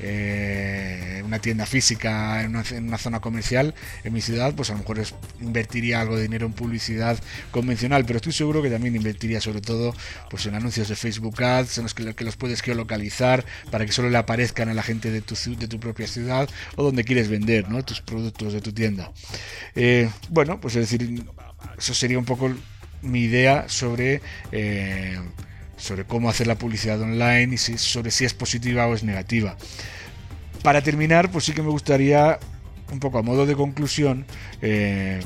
eh, 0.00 1.22
una 1.24 1.38
tienda 1.38 1.66
física 1.66 2.42
en 2.42 2.56
una, 2.56 2.98
zona 2.98 3.20
comercial 3.20 3.74
en 4.04 4.12
mi 4.12 4.20
ciudad, 4.20 4.54
pues 4.54 4.70
a 4.70 4.72
lo 4.74 4.80
mejor 4.80 5.00
invertiría 5.40 6.00
algo 6.00 6.16
de 6.16 6.22
dinero 6.22 6.46
en 6.46 6.52
publicidad 6.52 7.18
convencional, 7.50 8.04
pero 8.04 8.16
estoy 8.16 8.32
seguro 8.32 8.62
que 8.62 8.70
también 8.70 8.96
invertiría 8.96 9.40
sobre 9.40 9.60
todo 9.60 9.94
pues 10.30 10.46
en 10.46 10.54
anuncios 10.54 10.88
de 10.88 10.96
Facebook 10.96 11.42
Ads, 11.42 11.78
en 11.78 11.84
los 11.84 11.94
que, 11.94 12.24
los 12.24 12.36
puedes 12.36 12.60
geolocalizar 12.62 13.44
para 13.70 13.86
que 13.86 13.92
solo 13.92 14.10
le 14.10 14.18
aparezcan 14.18 14.68
a 14.68 14.74
la 14.74 14.82
gente 14.82 15.10
de 15.10 15.22
tu, 15.22 15.34
de 15.56 15.68
tu 15.68 15.80
propia 15.80 16.06
ciudad 16.06 16.48
o 16.76 16.82
donde 16.82 17.04
quieres 17.04 17.28
vender 17.28 17.68
¿no? 17.68 17.84
tus 17.84 18.00
productos 18.00 18.52
de 18.52 18.60
tu 18.60 18.72
tienda. 18.72 19.12
Eh, 19.74 20.10
bueno, 20.28 20.60
pues 20.60 20.76
es 20.76 20.90
decir, 20.90 21.24
eso 21.78 21.94
sería 21.94 22.18
un 22.18 22.24
poco 22.24 22.52
mi 23.02 23.20
idea 23.20 23.68
sobre, 23.68 24.20
eh, 24.52 25.18
sobre 25.76 26.04
cómo 26.04 26.30
hacer 26.30 26.46
la 26.46 26.56
publicidad 26.56 27.00
online 27.00 27.54
y 27.54 27.58
sobre 27.58 28.10
si 28.10 28.24
es 28.24 28.34
positiva 28.34 28.86
o 28.86 28.94
es 28.94 29.02
negativa. 29.02 29.56
Para 30.62 30.82
terminar, 30.82 31.30
pues 31.30 31.44
sí 31.44 31.52
que 31.52 31.62
me 31.62 31.70
gustaría, 31.70 32.38
un 32.90 33.00
poco 33.00 33.18
a 33.18 33.22
modo 33.22 33.46
de 33.46 33.54
conclusión, 33.54 34.24
eh, 34.62 35.20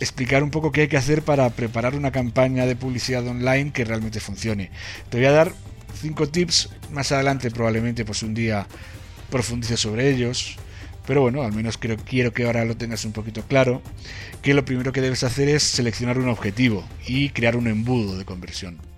explicar 0.00 0.42
un 0.42 0.50
poco 0.50 0.72
qué 0.72 0.82
hay 0.82 0.88
que 0.88 0.96
hacer 0.96 1.22
para 1.22 1.48
preparar 1.50 1.94
una 1.94 2.10
campaña 2.10 2.66
de 2.66 2.74
publicidad 2.74 3.26
online 3.26 3.72
que 3.72 3.84
realmente 3.84 4.18
funcione. 4.18 4.70
Te 5.10 5.18
voy 5.18 5.26
a 5.26 5.32
dar 5.32 5.52
cinco 6.00 6.28
tips, 6.28 6.70
más 6.90 7.12
adelante 7.12 7.50
probablemente 7.50 8.04
pues 8.04 8.22
un 8.22 8.34
día 8.34 8.66
profundice 9.30 9.76
sobre 9.76 10.10
ellos. 10.10 10.56
Pero 11.06 11.22
bueno, 11.22 11.42
al 11.42 11.52
menos 11.52 11.78
quiero 11.78 12.32
que 12.32 12.44
ahora 12.44 12.64
lo 12.64 12.76
tengas 12.76 13.04
un 13.04 13.12
poquito 13.12 13.42
claro, 13.42 13.82
que 14.42 14.54
lo 14.54 14.64
primero 14.64 14.92
que 14.92 15.00
debes 15.00 15.24
hacer 15.24 15.48
es 15.48 15.62
seleccionar 15.62 16.18
un 16.18 16.28
objetivo 16.28 16.84
y 17.06 17.30
crear 17.30 17.56
un 17.56 17.66
embudo 17.66 18.16
de 18.16 18.24
conversión. 18.24 18.91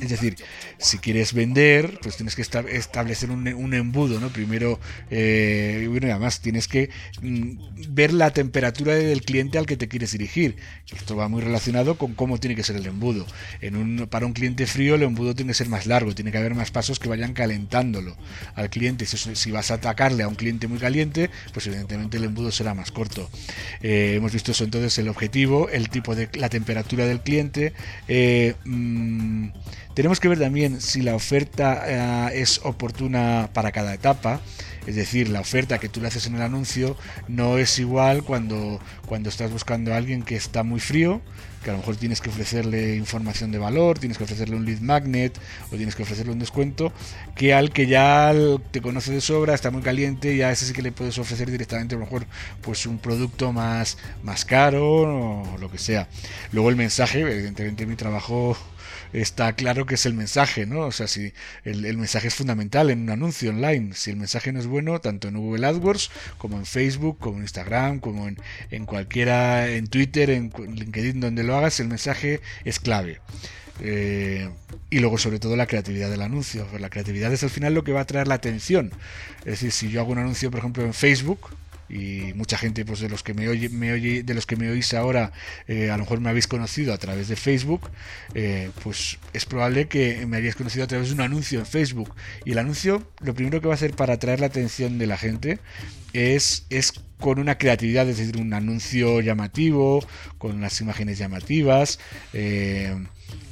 Es 0.00 0.08
decir, 0.08 0.36
si 0.78 0.98
quieres 0.98 1.34
vender, 1.34 1.98
pues 2.02 2.16
tienes 2.16 2.34
que 2.34 2.42
establecer 2.42 3.30
un, 3.30 3.74
embudo, 3.74 4.18
¿no? 4.18 4.28
Primero, 4.30 4.80
eh, 5.10 5.86
bueno, 5.90 6.06
y 6.06 6.10
además 6.10 6.40
tienes 6.40 6.68
que 6.68 6.90
mm, 7.20 7.52
ver 7.88 8.12
la 8.12 8.32
temperatura 8.32 8.94
del 8.94 9.22
cliente 9.22 9.58
al 9.58 9.66
que 9.66 9.76
te 9.76 9.88
quieres 9.88 10.12
dirigir. 10.12 10.56
Esto 10.90 11.16
va 11.16 11.28
muy 11.28 11.42
relacionado 11.42 11.98
con 11.98 12.14
cómo 12.14 12.38
tiene 12.38 12.56
que 12.56 12.62
ser 12.62 12.76
el 12.76 12.86
embudo. 12.86 13.26
En 13.60 13.76
un, 13.76 14.08
para 14.08 14.26
un 14.26 14.32
cliente 14.32 14.66
frío, 14.66 14.94
el 14.94 15.02
embudo 15.02 15.34
tiene 15.34 15.50
que 15.50 15.54
ser 15.54 15.68
más 15.68 15.86
largo, 15.86 16.14
tiene 16.14 16.32
que 16.32 16.38
haber 16.38 16.54
más 16.54 16.70
pasos 16.70 16.98
que 16.98 17.08
vayan 17.08 17.34
calentándolo 17.34 18.16
al 18.54 18.70
cliente. 18.70 19.06
Si, 19.06 19.50
vas 19.50 19.70
a 19.70 19.74
atacarle 19.74 20.22
a 20.22 20.28
un 20.28 20.34
cliente 20.34 20.66
muy 20.66 20.78
caliente, 20.78 21.30
pues 21.52 21.66
evidentemente 21.66 22.16
el 22.16 22.24
embudo 22.24 22.50
será 22.50 22.74
más 22.74 22.90
corto. 22.90 23.28
Eh, 23.82 24.14
hemos 24.16 24.32
visto 24.32 24.52
eso 24.52 24.64
entonces 24.64 24.96
el 24.98 25.08
objetivo, 25.08 25.68
el 25.68 25.90
tipo 25.90 26.14
de 26.14 26.28
la 26.34 26.48
temperatura 26.48 27.06
del 27.06 27.20
cliente. 27.20 27.72
Eh, 28.08 28.54
mm, 28.64 29.19
Tenemos 30.00 30.18
que 30.18 30.28
ver 30.28 30.38
también 30.38 30.80
si 30.80 31.02
la 31.02 31.14
oferta 31.14 32.30
eh, 32.32 32.40
es 32.40 32.62
oportuna 32.64 33.50
para 33.52 33.70
cada 33.70 33.92
etapa. 33.92 34.40
Es 34.86 34.96
decir, 34.96 35.28
la 35.28 35.40
oferta 35.40 35.76
que 35.76 35.90
tú 35.90 36.00
le 36.00 36.08
haces 36.08 36.26
en 36.26 36.36
el 36.36 36.40
anuncio 36.40 36.96
no 37.28 37.58
es 37.58 37.78
igual 37.78 38.22
cuando, 38.22 38.80
cuando 39.04 39.28
estás 39.28 39.50
buscando 39.50 39.92
a 39.92 39.98
alguien 39.98 40.22
que 40.22 40.36
está 40.36 40.62
muy 40.62 40.80
frío, 40.80 41.20
que 41.62 41.68
a 41.68 41.74
lo 41.74 41.80
mejor 41.80 41.96
tienes 41.96 42.22
que 42.22 42.30
ofrecerle 42.30 42.96
información 42.96 43.52
de 43.52 43.58
valor, 43.58 43.98
tienes 43.98 44.16
que 44.16 44.24
ofrecerle 44.24 44.56
un 44.56 44.64
lead 44.64 44.80
magnet 44.80 45.38
o 45.70 45.76
tienes 45.76 45.94
que 45.94 46.04
ofrecerle 46.04 46.32
un 46.32 46.38
descuento, 46.38 46.94
que 47.36 47.52
al 47.52 47.70
que 47.70 47.86
ya 47.86 48.32
te 48.70 48.80
conoce 48.80 49.12
de 49.12 49.20
sobra, 49.20 49.52
está 49.52 49.70
muy 49.70 49.82
caliente 49.82 50.34
y 50.34 50.40
a 50.40 50.50
ese 50.50 50.64
sí 50.64 50.72
que 50.72 50.80
le 50.80 50.92
puedes 50.92 51.18
ofrecer 51.18 51.50
directamente 51.50 51.94
a 51.94 51.98
lo 51.98 52.06
mejor 52.06 52.24
pues 52.62 52.86
un 52.86 52.96
producto 52.96 53.52
más, 53.52 53.98
más 54.22 54.46
caro 54.46 55.42
o 55.42 55.58
lo 55.58 55.70
que 55.70 55.76
sea. 55.76 56.08
Luego 56.52 56.70
el 56.70 56.76
mensaje, 56.76 57.20
evidentemente 57.20 57.84
mi 57.84 57.96
trabajo 57.96 58.56
está 59.12 59.52
claro 59.54 59.86
que 59.86 59.94
es 59.94 60.06
el 60.06 60.14
mensaje, 60.14 60.66
¿no? 60.66 60.80
O 60.82 60.92
sea, 60.92 61.06
si 61.06 61.32
el, 61.64 61.96
mensaje 61.96 62.28
es 62.28 62.34
fundamental 62.34 62.90
en 62.90 63.02
un 63.02 63.10
anuncio 63.10 63.50
online, 63.50 63.94
si 63.94 64.10
el 64.10 64.16
mensaje 64.16 64.52
no 64.52 64.60
es 64.60 64.66
bueno, 64.66 65.00
tanto 65.00 65.28
en 65.28 65.36
Google 65.36 65.66
AdWords 65.66 66.10
como 66.38 66.56
en 66.58 66.66
Facebook, 66.66 67.18
como 67.18 67.36
en 67.36 67.42
Instagram, 67.42 68.00
como 68.00 68.28
en, 68.28 68.38
en 68.70 68.86
cualquiera, 68.86 69.68
en 69.68 69.86
Twitter, 69.88 70.30
en 70.30 70.50
LinkedIn, 70.50 71.20
donde 71.20 71.42
lo 71.42 71.56
hagas, 71.56 71.80
el 71.80 71.88
mensaje 71.88 72.40
es 72.64 72.80
clave. 72.80 73.20
Eh, 73.82 74.50
y 74.90 74.98
luego 74.98 75.18
sobre 75.18 75.38
todo 75.38 75.56
la 75.56 75.66
creatividad 75.66 76.10
del 76.10 76.22
anuncio. 76.22 76.66
La 76.78 76.90
creatividad 76.90 77.32
es 77.32 77.42
al 77.42 77.50
final 77.50 77.74
lo 77.74 77.84
que 77.84 77.92
va 77.92 78.00
a 78.00 78.06
traer 78.06 78.28
la 78.28 78.34
atención. 78.34 78.92
Es 79.40 79.60
decir, 79.60 79.72
si 79.72 79.90
yo 79.90 80.00
hago 80.00 80.12
un 80.12 80.18
anuncio, 80.18 80.50
por 80.50 80.60
ejemplo, 80.60 80.84
en 80.84 80.94
Facebook, 80.94 81.50
y 81.90 82.32
mucha 82.34 82.56
gente 82.56 82.84
pues 82.84 83.00
de 83.00 83.08
los 83.08 83.22
que 83.22 83.34
me 83.34 83.48
oye, 83.48 83.68
me 83.68 83.92
oye 83.92 84.22
de 84.22 84.34
los 84.34 84.46
que 84.46 84.56
me 84.56 84.70
oís 84.70 84.94
ahora 84.94 85.32
eh, 85.66 85.90
a 85.90 85.96
lo 85.96 86.04
mejor 86.04 86.20
me 86.20 86.30
habéis 86.30 86.46
conocido 86.46 86.94
a 86.94 86.98
través 86.98 87.28
de 87.28 87.36
Facebook 87.36 87.90
eh, 88.34 88.70
pues 88.82 89.18
es 89.32 89.44
probable 89.44 89.88
que 89.88 90.24
me 90.26 90.36
hayáis 90.36 90.54
conocido 90.54 90.84
a 90.84 90.86
través 90.86 91.08
de 91.08 91.14
un 91.14 91.20
anuncio 91.20 91.58
en 91.58 91.66
Facebook 91.66 92.14
y 92.44 92.52
el 92.52 92.58
anuncio 92.58 93.02
lo 93.20 93.34
primero 93.34 93.60
que 93.60 93.66
va 93.66 93.74
a 93.74 93.76
hacer 93.76 93.94
para 93.94 94.14
atraer 94.14 94.40
la 94.40 94.46
atención 94.46 94.98
de 94.98 95.06
la 95.06 95.18
gente 95.18 95.58
es, 96.12 96.66
es 96.70 96.92
con 97.20 97.38
una 97.38 97.58
creatividad, 97.58 98.08
es 98.08 98.18
decir, 98.18 98.38
un 98.38 98.52
anuncio 98.52 99.20
llamativo, 99.20 100.04
con 100.38 100.60
las 100.60 100.80
imágenes 100.80 101.18
llamativas. 101.18 102.00
Eh, 102.32 102.96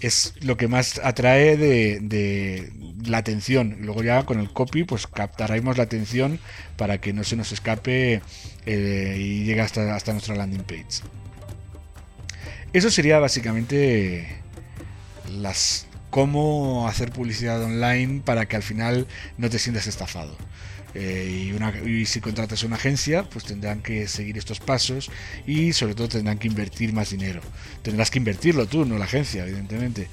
es 0.01 0.35
lo 0.41 0.57
que 0.57 0.69
más 0.69 1.01
atrae 1.03 1.57
de, 1.57 2.73
la 3.05 3.19
atención. 3.19 3.79
Luego 3.81 4.03
ya 4.03 4.25
con 4.25 4.39
el 4.39 4.53
copy 4.53 4.85
pues 4.85 5.07
captaremos 5.07 5.77
la 5.77 5.85
atención 5.85 6.39
para 6.77 7.01
que 7.01 7.13
no 7.13 7.25
se 7.25 7.37
nos 7.37 7.53
escape 7.53 8.23
eh, 8.67 9.17
y 9.19 9.45
llegue 9.45 9.61
hasta, 9.61 9.95
hasta 9.95 10.13
nuestra 10.13 10.35
landing 10.35 10.63
page. 10.63 11.03
Eso 12.73 12.91
sería 12.91 13.19
básicamente 13.19 14.29
las 15.31 15.87
cómo 16.11 16.89
hacer 16.89 17.11
publicidad 17.13 17.63
online 17.63 18.23
para 18.25 18.47
que 18.47 18.57
al 18.57 18.63
final 18.63 19.07
no 19.37 19.51
te 19.51 19.59
sientas 19.59 19.87
estafado. 19.87 20.37
Eh, 21.01 21.55
y, 21.87 22.07
si 22.07 22.21
contratas 22.21 22.65
una 22.65 22.75
agencia, 22.75 23.23
pues 23.23 23.45
tendrán 23.45 23.83
que 23.83 24.09
seguir 24.09 24.37
estos 24.37 24.59
pasos 24.59 25.11
y 25.47 25.73
sobre 25.73 25.95
todo 25.95 26.09
tendrán 26.09 26.39
que 26.39 26.49
invertir 26.49 26.93
más 26.93 27.11
dinero. 27.11 27.41
Tendrás 27.83 28.11
que 28.11 28.19
invertirlo 28.19 28.67
tú, 28.67 28.85
no 28.85 28.99
la 28.99 29.05
agencia, 29.05 29.45
evidentemente. 29.45 30.09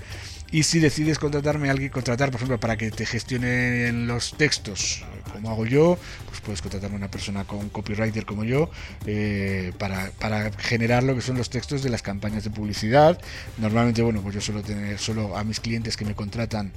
Y 0.52 0.62
si 0.62 0.80
decides 0.80 1.18
contratarme 1.18 1.70
a 1.70 1.72
alguien, 1.72 1.90
contratar, 1.90 2.30
por 2.30 2.36
ejemplo, 2.36 2.60
para 2.60 2.78
que 2.78 2.92
te 2.92 3.08
gestionen 3.08 4.06
los 4.06 4.38
textos, 4.38 5.04
como 5.32 5.52
hago 5.52 5.66
yo, 5.66 5.98
pues 6.28 6.42
puedes 6.42 6.62
contratarme 6.62 6.96
a 6.96 7.00
una 7.00 7.12
persona 7.12 7.46
con 7.46 7.70
copywriter 7.70 8.26
como 8.26 8.44
yo, 8.44 8.70
eh, 9.06 9.74
para, 9.78 10.12
para, 10.20 10.52
generar 10.54 11.04
lo 11.04 11.16
que 11.16 11.22
son 11.22 11.38
los 11.38 11.50
textos 11.50 11.84
de 11.84 11.90
las 11.90 12.02
campañas 12.02 12.44
de 12.44 12.50
publicidad. 12.50 13.20
Normalmente, 13.58 14.02
bueno, 14.02 14.22
pues 14.22 14.36
yo 14.36 14.42
suelo 14.42 14.62
tener 14.62 14.98
solo 15.00 15.38
a 15.38 15.44
mis 15.44 15.60
clientes 15.60 15.98
que 15.98 16.06
me 16.06 16.16
contratan 16.16 16.72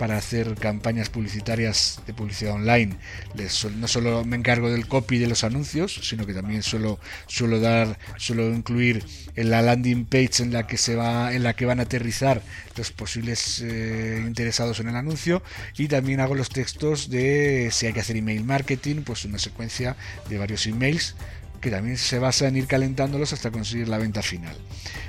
para 0.00 0.16
hacer 0.16 0.54
campañas 0.54 1.10
publicitarias 1.10 2.00
de 2.06 2.14
publicidad 2.14 2.54
online. 2.54 2.96
Les, 3.34 3.66
no 3.66 3.86
solo 3.86 4.24
me 4.24 4.36
encargo 4.36 4.70
del 4.70 4.88
copy 4.88 5.18
de 5.18 5.26
los 5.26 5.44
anuncios, 5.44 6.00
sino 6.02 6.24
que 6.24 6.32
también 6.32 6.62
suelo, 6.62 6.98
suelo 7.26 7.60
dar, 7.60 7.98
suelo 8.16 8.48
incluir 8.48 9.04
en 9.36 9.50
la 9.50 9.60
landing 9.60 10.06
page 10.06 10.42
en 10.42 10.54
la 10.54 10.66
que 10.66 10.78
se 10.78 10.96
va, 10.96 11.34
en 11.34 11.42
la 11.42 11.52
que 11.52 11.66
van 11.66 11.80
a 11.80 11.82
aterrizar 11.82 12.40
los 12.78 12.92
posibles 12.92 13.60
eh, 13.60 14.24
interesados 14.26 14.80
en 14.80 14.88
el 14.88 14.96
anuncio 14.96 15.42
y 15.76 15.86
también 15.88 16.20
hago 16.20 16.34
los 16.34 16.48
textos 16.48 17.10
de 17.10 17.68
si 17.70 17.86
hay 17.90 17.94
que 17.94 18.00
hacer 18.00 18.16
email 18.16 18.44
marketing, 18.44 19.02
pues 19.02 19.24
una 19.24 19.38
secuencia 19.38 19.96
de 20.28 20.38
varios 20.38 20.66
emails 20.66 21.16
que 21.60 21.70
también 21.70 21.98
se 21.98 22.18
basa 22.18 22.48
en 22.48 22.56
ir 22.56 22.66
calentándolos 22.66 23.32
hasta 23.32 23.50
conseguir 23.50 23.88
la 23.88 23.98
venta 23.98 24.22
final. 24.22 24.56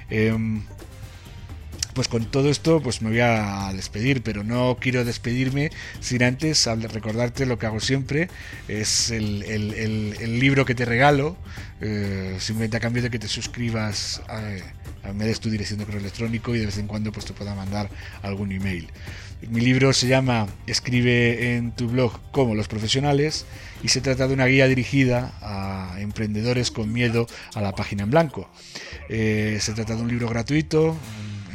Em, 0.09 0.63
pues 1.93 2.07
con 2.07 2.25
todo 2.25 2.49
esto 2.49 2.81
pues 2.81 3.01
me 3.01 3.09
voy 3.09 3.19
a 3.19 3.71
despedir, 3.73 4.23
pero 4.23 4.43
no 4.43 4.77
quiero 4.79 5.03
despedirme 5.03 5.71
sin 5.99 6.23
antes 6.23 6.65
recordarte 6.65 7.45
lo 7.45 7.59
que 7.59 7.65
hago 7.65 7.79
siempre, 7.79 8.29
es 8.67 9.11
el, 9.11 10.39
libro 10.39 10.65
que 10.65 10.75
te 10.75 10.85
regalo, 10.85 11.37
eh, 11.81 12.37
simplemente 12.39 12.77
a 12.77 12.79
cambio 12.79 13.03
de 13.03 13.09
que 13.09 13.19
te 13.19 13.27
suscribas, 13.27 14.21
a, 14.27 15.11
me 15.13 15.25
des 15.25 15.39
tu 15.39 15.49
dirección 15.49 15.79
de 15.79 15.85
correo 15.85 15.99
electrónico 15.99 16.55
y 16.55 16.59
de 16.59 16.67
vez 16.67 16.77
en 16.77 16.87
cuando 16.87 17.11
pues 17.11 17.25
te 17.25 17.33
pueda 17.33 17.55
mandar 17.55 17.89
algún 18.21 18.51
email. 18.51 18.89
Mi 19.49 19.59
libro 19.59 19.91
se 19.91 20.07
llama 20.07 20.47
Escribe 20.67 21.55
en 21.55 21.71
tu 21.71 21.87
blog 21.87 22.19
como 22.31 22.53
los 22.53 22.67
profesionales 22.67 23.45
y 23.81 23.87
se 23.87 23.99
trata 23.99 24.27
de 24.27 24.35
una 24.35 24.45
guía 24.45 24.67
dirigida 24.67 25.33
a 25.41 25.95
emprendedores 25.99 26.69
con 26.69 26.93
miedo 26.93 27.27
a 27.55 27.61
la 27.61 27.71
página 27.73 28.03
en 28.03 28.11
blanco. 28.11 28.47
Eh, 29.09 29.57
se 29.59 29.73
trata 29.73 29.95
de 29.95 30.01
un 30.03 30.09
libro 30.09 30.29
gratuito, 30.29 30.95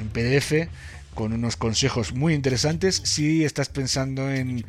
en 0.01 0.09
PDF 0.09 0.69
con 1.17 1.33
unos 1.33 1.57
consejos 1.57 2.13
muy 2.13 2.35
interesantes 2.35 3.01
si 3.03 3.43
estás 3.43 3.71
pensando 3.71 4.31
en, 4.31 4.65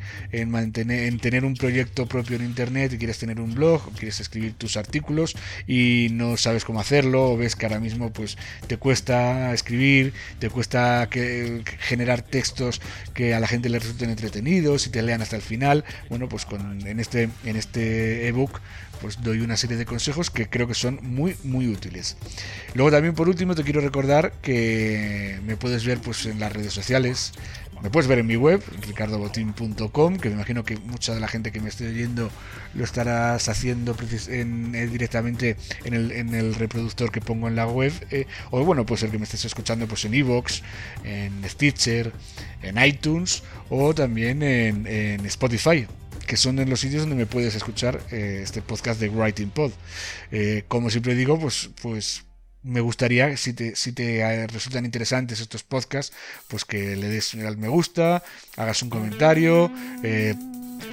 mantener, 0.48 1.04
en 1.04 1.20
tener 1.20 1.44
un 1.44 1.54
proyecto 1.54 2.06
propio 2.06 2.36
en 2.36 2.44
Internet 2.44 2.94
y 2.94 2.98
quieres 2.98 3.18
tener 3.18 3.38
un 3.38 3.54
blog, 3.54 3.92
quieres 3.92 4.18
escribir 4.18 4.54
tus 4.54 4.76
artículos 4.76 5.36
y 5.66 6.08
no 6.10 6.36
sabes 6.36 6.64
cómo 6.64 6.80
hacerlo, 6.80 7.32
o 7.32 7.36
ves 7.36 7.54
que 7.54 7.66
ahora 7.66 7.78
mismo 7.78 8.12
pues 8.12 8.38
te 8.66 8.78
cuesta 8.78 9.52
escribir, 9.52 10.14
te 10.38 10.48
cuesta 10.48 11.08
que, 11.10 11.62
generar 11.80 12.22
textos 12.22 12.80
que 13.12 13.34
a 13.34 13.40
la 13.40 13.46
gente 13.46 13.68
le 13.68 13.78
resulten 13.78 14.08
entretenidos 14.10 14.86
y 14.86 14.90
te 14.90 15.02
lean 15.02 15.20
hasta 15.20 15.36
el 15.36 15.42
final. 15.42 15.84
Bueno, 16.08 16.28
pues 16.28 16.46
con, 16.46 16.86
en 16.86 16.98
este, 16.98 17.28
en 17.44 17.56
este 17.56 18.26
ebook 18.26 18.60
pues 19.00 19.22
doy 19.22 19.40
una 19.40 19.56
serie 19.56 19.76
de 19.76 19.86
consejos 19.86 20.30
que 20.30 20.48
creo 20.48 20.66
que 20.66 20.74
son 20.74 20.98
muy 21.02 21.36
muy 21.44 21.68
útiles. 21.68 22.16
Luego 22.74 22.90
también 22.90 23.14
por 23.14 23.28
último 23.28 23.54
te 23.54 23.64
quiero 23.64 23.80
recordar 23.80 24.32
que 24.42 25.40
me 25.44 25.56
puedes 25.56 25.84
ver 25.84 25.98
pues 25.98 26.26
en 26.26 26.40
las 26.40 26.52
redes 26.52 26.72
sociales, 26.72 27.32
me 27.82 27.90
puedes 27.90 28.08
ver 28.08 28.18
en 28.18 28.26
mi 28.26 28.36
web, 28.36 28.60
ricardobotín.com, 28.86 30.16
que 30.16 30.28
me 30.28 30.34
imagino 30.34 30.64
que 30.64 30.76
mucha 30.76 31.14
de 31.14 31.20
la 31.20 31.28
gente 31.28 31.52
que 31.52 31.60
me 31.60 31.68
esté 31.68 31.86
oyendo 31.86 32.28
lo 32.74 32.82
estarás 32.82 33.48
haciendo 33.48 33.96
en, 34.28 34.74
eh, 34.74 34.86
directamente 34.88 35.56
en 35.84 35.94
el, 35.94 36.12
en 36.12 36.34
el, 36.34 36.54
reproductor 36.56 37.12
que 37.12 37.20
pongo 37.20 37.46
en 37.46 37.54
la 37.54 37.66
web, 37.66 37.92
eh, 38.10 38.26
o 38.50 38.64
bueno, 38.64 38.84
pues 38.84 39.04
el 39.04 39.10
que 39.10 39.18
me 39.18 39.24
estés 39.24 39.44
escuchando 39.44 39.86
pues 39.86 40.04
en 40.04 40.14
Evox, 40.14 40.62
en 41.04 41.48
Stitcher, 41.48 42.12
en 42.62 42.84
iTunes 42.84 43.44
o 43.70 43.94
también 43.94 44.42
en, 44.42 44.86
en 44.86 45.24
Spotify 45.26 45.86
que 46.28 46.36
son 46.36 46.58
en 46.58 46.68
los 46.68 46.80
sitios 46.80 47.00
donde 47.00 47.16
me 47.16 47.26
puedes 47.26 47.54
escuchar 47.54 48.00
eh, 48.12 48.40
este 48.42 48.60
podcast 48.60 49.00
de 49.00 49.08
Writing 49.08 49.48
Pod. 49.50 49.72
Eh, 50.30 50.62
como 50.68 50.90
siempre 50.90 51.14
digo, 51.14 51.40
pues, 51.40 51.70
pues 51.80 52.24
me 52.62 52.80
gustaría, 52.80 53.34
si 53.38 53.54
te, 53.54 53.74
si 53.74 53.92
te 53.92 54.18
eh, 54.18 54.46
resultan 54.46 54.84
interesantes 54.84 55.40
estos 55.40 55.62
podcasts, 55.62 56.14
pues 56.46 56.66
que 56.66 56.96
le 56.96 57.08
des 57.08 57.34
al 57.34 57.56
me 57.56 57.68
gusta, 57.68 58.22
hagas 58.56 58.82
un 58.82 58.90
comentario, 58.90 59.72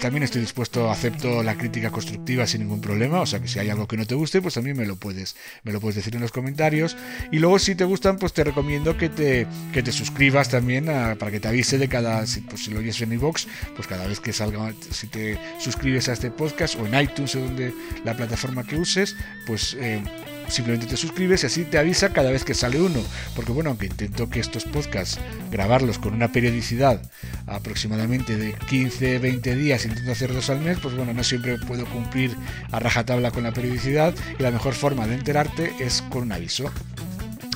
también 0.01 0.23
estoy 0.23 0.41
dispuesto, 0.41 0.89
acepto 0.89 1.43
la 1.43 1.57
crítica 1.57 1.91
constructiva 1.91 2.45
sin 2.47 2.61
ningún 2.61 2.81
problema, 2.81 3.21
o 3.21 3.25
sea 3.25 3.39
que 3.39 3.47
si 3.47 3.59
hay 3.59 3.69
algo 3.69 3.87
que 3.87 3.97
no 3.97 4.05
te 4.05 4.15
guste, 4.15 4.41
pues 4.41 4.53
también 4.53 4.77
me 4.77 4.85
lo 4.85 4.95
puedes, 4.95 5.35
me 5.63 5.71
lo 5.71 5.79
puedes 5.79 5.95
decir 5.95 6.15
en 6.15 6.21
los 6.21 6.31
comentarios. 6.31 6.95
Y 7.31 7.39
luego 7.39 7.59
si 7.59 7.75
te 7.75 7.83
gustan, 7.83 8.17
pues 8.17 8.33
te 8.33 8.43
recomiendo 8.43 8.97
que 8.97 9.09
te, 9.09 9.47
que 9.73 9.83
te 9.83 9.91
suscribas 9.91 10.49
también 10.49 10.85
para 10.85 11.31
que 11.31 11.39
te 11.39 11.47
avise 11.47 11.77
de 11.77 11.87
cada, 11.87 12.25
si, 12.25 12.41
pues 12.41 12.63
si 12.63 12.71
lo 12.71 12.79
oyes 12.79 13.01
en 13.01 13.13
iVoox, 13.13 13.47
pues 13.75 13.87
cada 13.87 14.07
vez 14.07 14.19
que 14.19 14.33
salga, 14.33 14.73
si 14.91 15.07
te 15.07 15.39
suscribes 15.59 16.09
a 16.09 16.13
este 16.13 16.31
podcast 16.31 16.75
o 16.75 16.85
en 16.85 16.99
iTunes 17.01 17.35
o 17.35 17.39
donde 17.39 17.73
la 18.03 18.15
plataforma 18.15 18.63
que 18.63 18.75
uses, 18.75 19.15
pues 19.45 19.75
eh, 19.79 20.01
simplemente 20.47 20.87
te 20.87 20.97
suscribes 20.97 21.43
y 21.43 21.45
así 21.47 21.63
te 21.63 21.77
avisa 21.77 22.09
cada 22.09 22.31
vez 22.31 22.43
que 22.43 22.53
sale 22.53 22.81
uno. 22.81 22.99
Porque 23.35 23.51
bueno, 23.51 23.71
aunque 23.71 23.87
intento 23.87 24.29
que 24.29 24.39
estos 24.39 24.65
podcasts 24.65 25.19
grabarlos 25.51 25.99
con 25.99 26.13
una 26.13 26.31
periodicidad 26.31 27.01
aproximadamente 27.47 28.37
de 28.37 28.53
15, 28.53 29.19
20 29.19 29.55
días, 29.55 29.85
intento 29.85 30.11
hacer 30.11 30.33
dos 30.33 30.49
al 30.49 30.61
mes, 30.61 30.77
pues 30.81 30.95
bueno, 30.95 31.13
no 31.13 31.23
siempre 31.23 31.57
puedo 31.59 31.85
cumplir 31.85 32.35
a 32.71 32.79
rajatabla 32.79 33.31
con 33.31 33.43
la 33.43 33.51
periodicidad 33.51 34.13
y 34.37 34.43
la 34.43 34.51
mejor 34.51 34.73
forma 34.73 35.07
de 35.07 35.15
enterarte 35.15 35.73
es 35.79 36.01
con 36.09 36.23
un 36.23 36.31
aviso. 36.31 36.71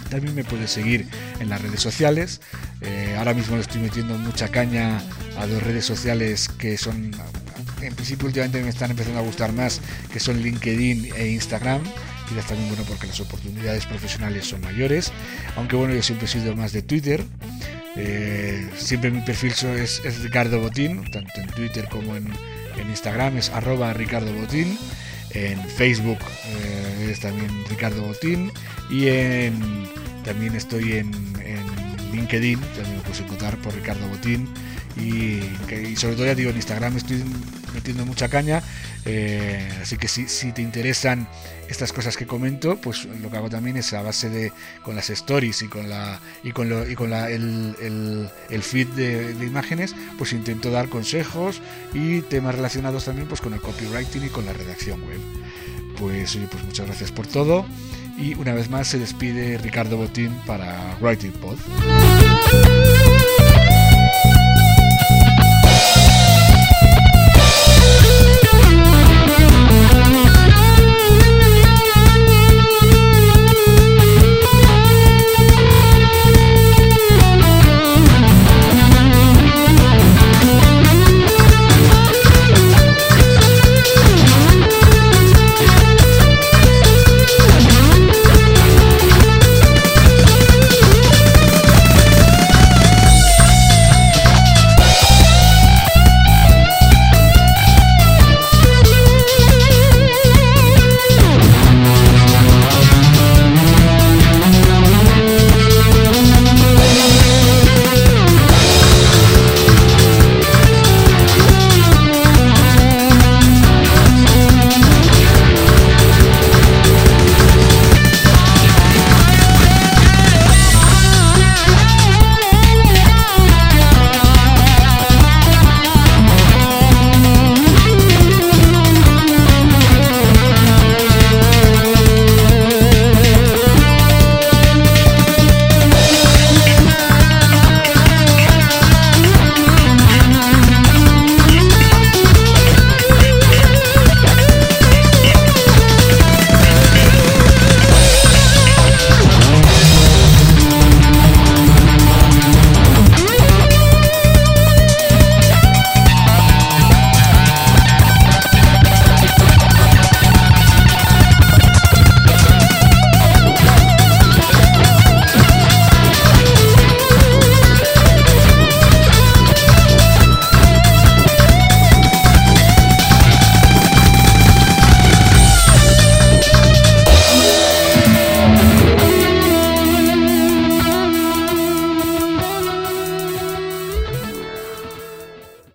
También 0.09 0.33
me 0.33 0.43
puedes 0.43 0.71
seguir 0.71 1.07
en 1.39 1.49
las 1.49 1.61
redes 1.61 1.81
sociales. 1.81 2.41
Eh, 2.81 3.15
ahora 3.17 3.33
mismo 3.33 3.55
le 3.55 3.61
estoy 3.61 3.81
metiendo 3.81 4.17
mucha 4.17 4.47
caña 4.47 5.01
a 5.37 5.45
dos 5.45 5.61
redes 5.61 5.85
sociales 5.85 6.49
que 6.49 6.77
son, 6.77 7.11
en 7.81 7.93
principio 7.93 8.27
últimamente 8.27 8.61
me 8.61 8.69
están 8.69 8.91
empezando 8.91 9.19
a 9.19 9.23
gustar 9.23 9.53
más, 9.53 9.81
que 10.11 10.19
son 10.19 10.41
LinkedIn 10.41 11.13
e 11.15 11.27
Instagram 11.29 11.81
y 12.31 12.35
también 12.41 12.67
bueno 12.69 12.83
porque 12.87 13.07
las 13.07 13.19
oportunidades 13.19 13.85
profesionales 13.85 14.45
son 14.45 14.61
mayores, 14.61 15.11
aunque 15.55 15.75
bueno, 15.75 15.93
yo 15.93 16.03
siempre 16.03 16.25
he 16.25 16.29
sido 16.29 16.55
más 16.55 16.73
de 16.73 16.81
Twitter. 16.81 17.23
Eh, 17.95 18.69
siempre 18.77 19.11
mi 19.11 19.21
perfil 19.21 19.51
es, 19.51 20.01
es, 20.05 20.21
Ricardo 20.21 20.59
Botín, 20.59 21.09
tanto 21.11 21.41
en 21.41 21.47
Twitter 21.47 21.87
como 21.89 22.15
en, 22.15 22.27
Instagram 22.89 23.37
es 23.37 23.49
arroba 23.49 23.93
Ricardo 23.93 24.31
Botín. 24.33 24.77
En 25.31 25.59
Facebook 25.69 26.19
eh, 26.45 27.09
es 27.11 27.19
también 27.19 27.49
Ricardo 27.69 28.01
Botín. 28.03 28.51
Y 28.89 29.07
en, 29.07 29.87
también 30.23 30.55
estoy 30.55 30.93
en 30.93 31.11
LinkedIn, 32.11 32.59
también 32.59 32.97
me 32.97 33.01
puedes 33.01 33.19
encontrar 33.21 33.57
por 33.57 33.73
Ricardo 33.73 34.07
Botín. 34.07 34.47
Y, 34.97 35.39
sobre 35.95 36.15
todo 36.15 36.25
ya 36.25 36.35
digo 36.35 36.49
en 36.49 36.57
Instagram 36.57 36.97
estoy 36.97 37.23
metiendo 37.73 38.05
mucha 38.05 38.27
caña 38.27 38.61
eh, 39.05 39.69
así 39.81 39.97
que 39.97 40.07
si, 40.07 40.51
te 40.51 40.61
interesan 40.61 41.27
estas 41.69 41.93
cosas 41.93 42.17
que 42.17 42.25
comento 42.25 42.75
pues 42.81 43.05
lo 43.05 43.29
que 43.29 43.37
hago 43.37 43.49
también 43.49 43.77
es 43.77 43.93
a 43.93 44.01
base 44.01 44.29
de 44.29 44.51
con 44.83 44.95
las 44.95 45.09
stories 45.09 45.61
y 45.61 45.67
con 45.67 45.87
la 45.89 46.19
y 46.43 46.51
con 46.51 46.69
lo, 46.69 46.89
y 46.89 46.95
con 46.95 47.11
la, 47.11 47.29
el, 47.29 47.75
el, 47.79 48.29
el, 48.49 48.63
feed 48.63 48.87
de, 48.89 49.35
de, 49.35 49.45
imágenes 49.45 49.95
pues 50.17 50.33
intento 50.33 50.69
dar 50.69 50.89
consejos 50.89 51.61
y 51.93 52.21
temas 52.21 52.55
relacionados 52.55 53.05
también 53.05 53.27
pues 53.27 53.39
con 53.39 53.53
el 53.53 53.61
copywriting 53.61 54.25
y 54.25 54.29
con 54.29 54.45
la 54.45 54.53
redacción 54.53 55.01
web 55.03 55.19
pues 55.97 56.35
oye 56.35 56.47
pues 56.51 56.63
muchas 56.63 56.87
gracias 56.87 57.11
por 57.11 57.27
todo 57.27 57.65
y 58.19 58.33
una 58.35 58.53
vez 58.53 58.69
más 58.69 58.87
se 58.87 58.99
despide 58.99 59.57
Ricardo 59.57 59.97
Botín 59.97 60.31
para 60.45 60.97
Writing 61.01 61.31
Pod 61.31 61.57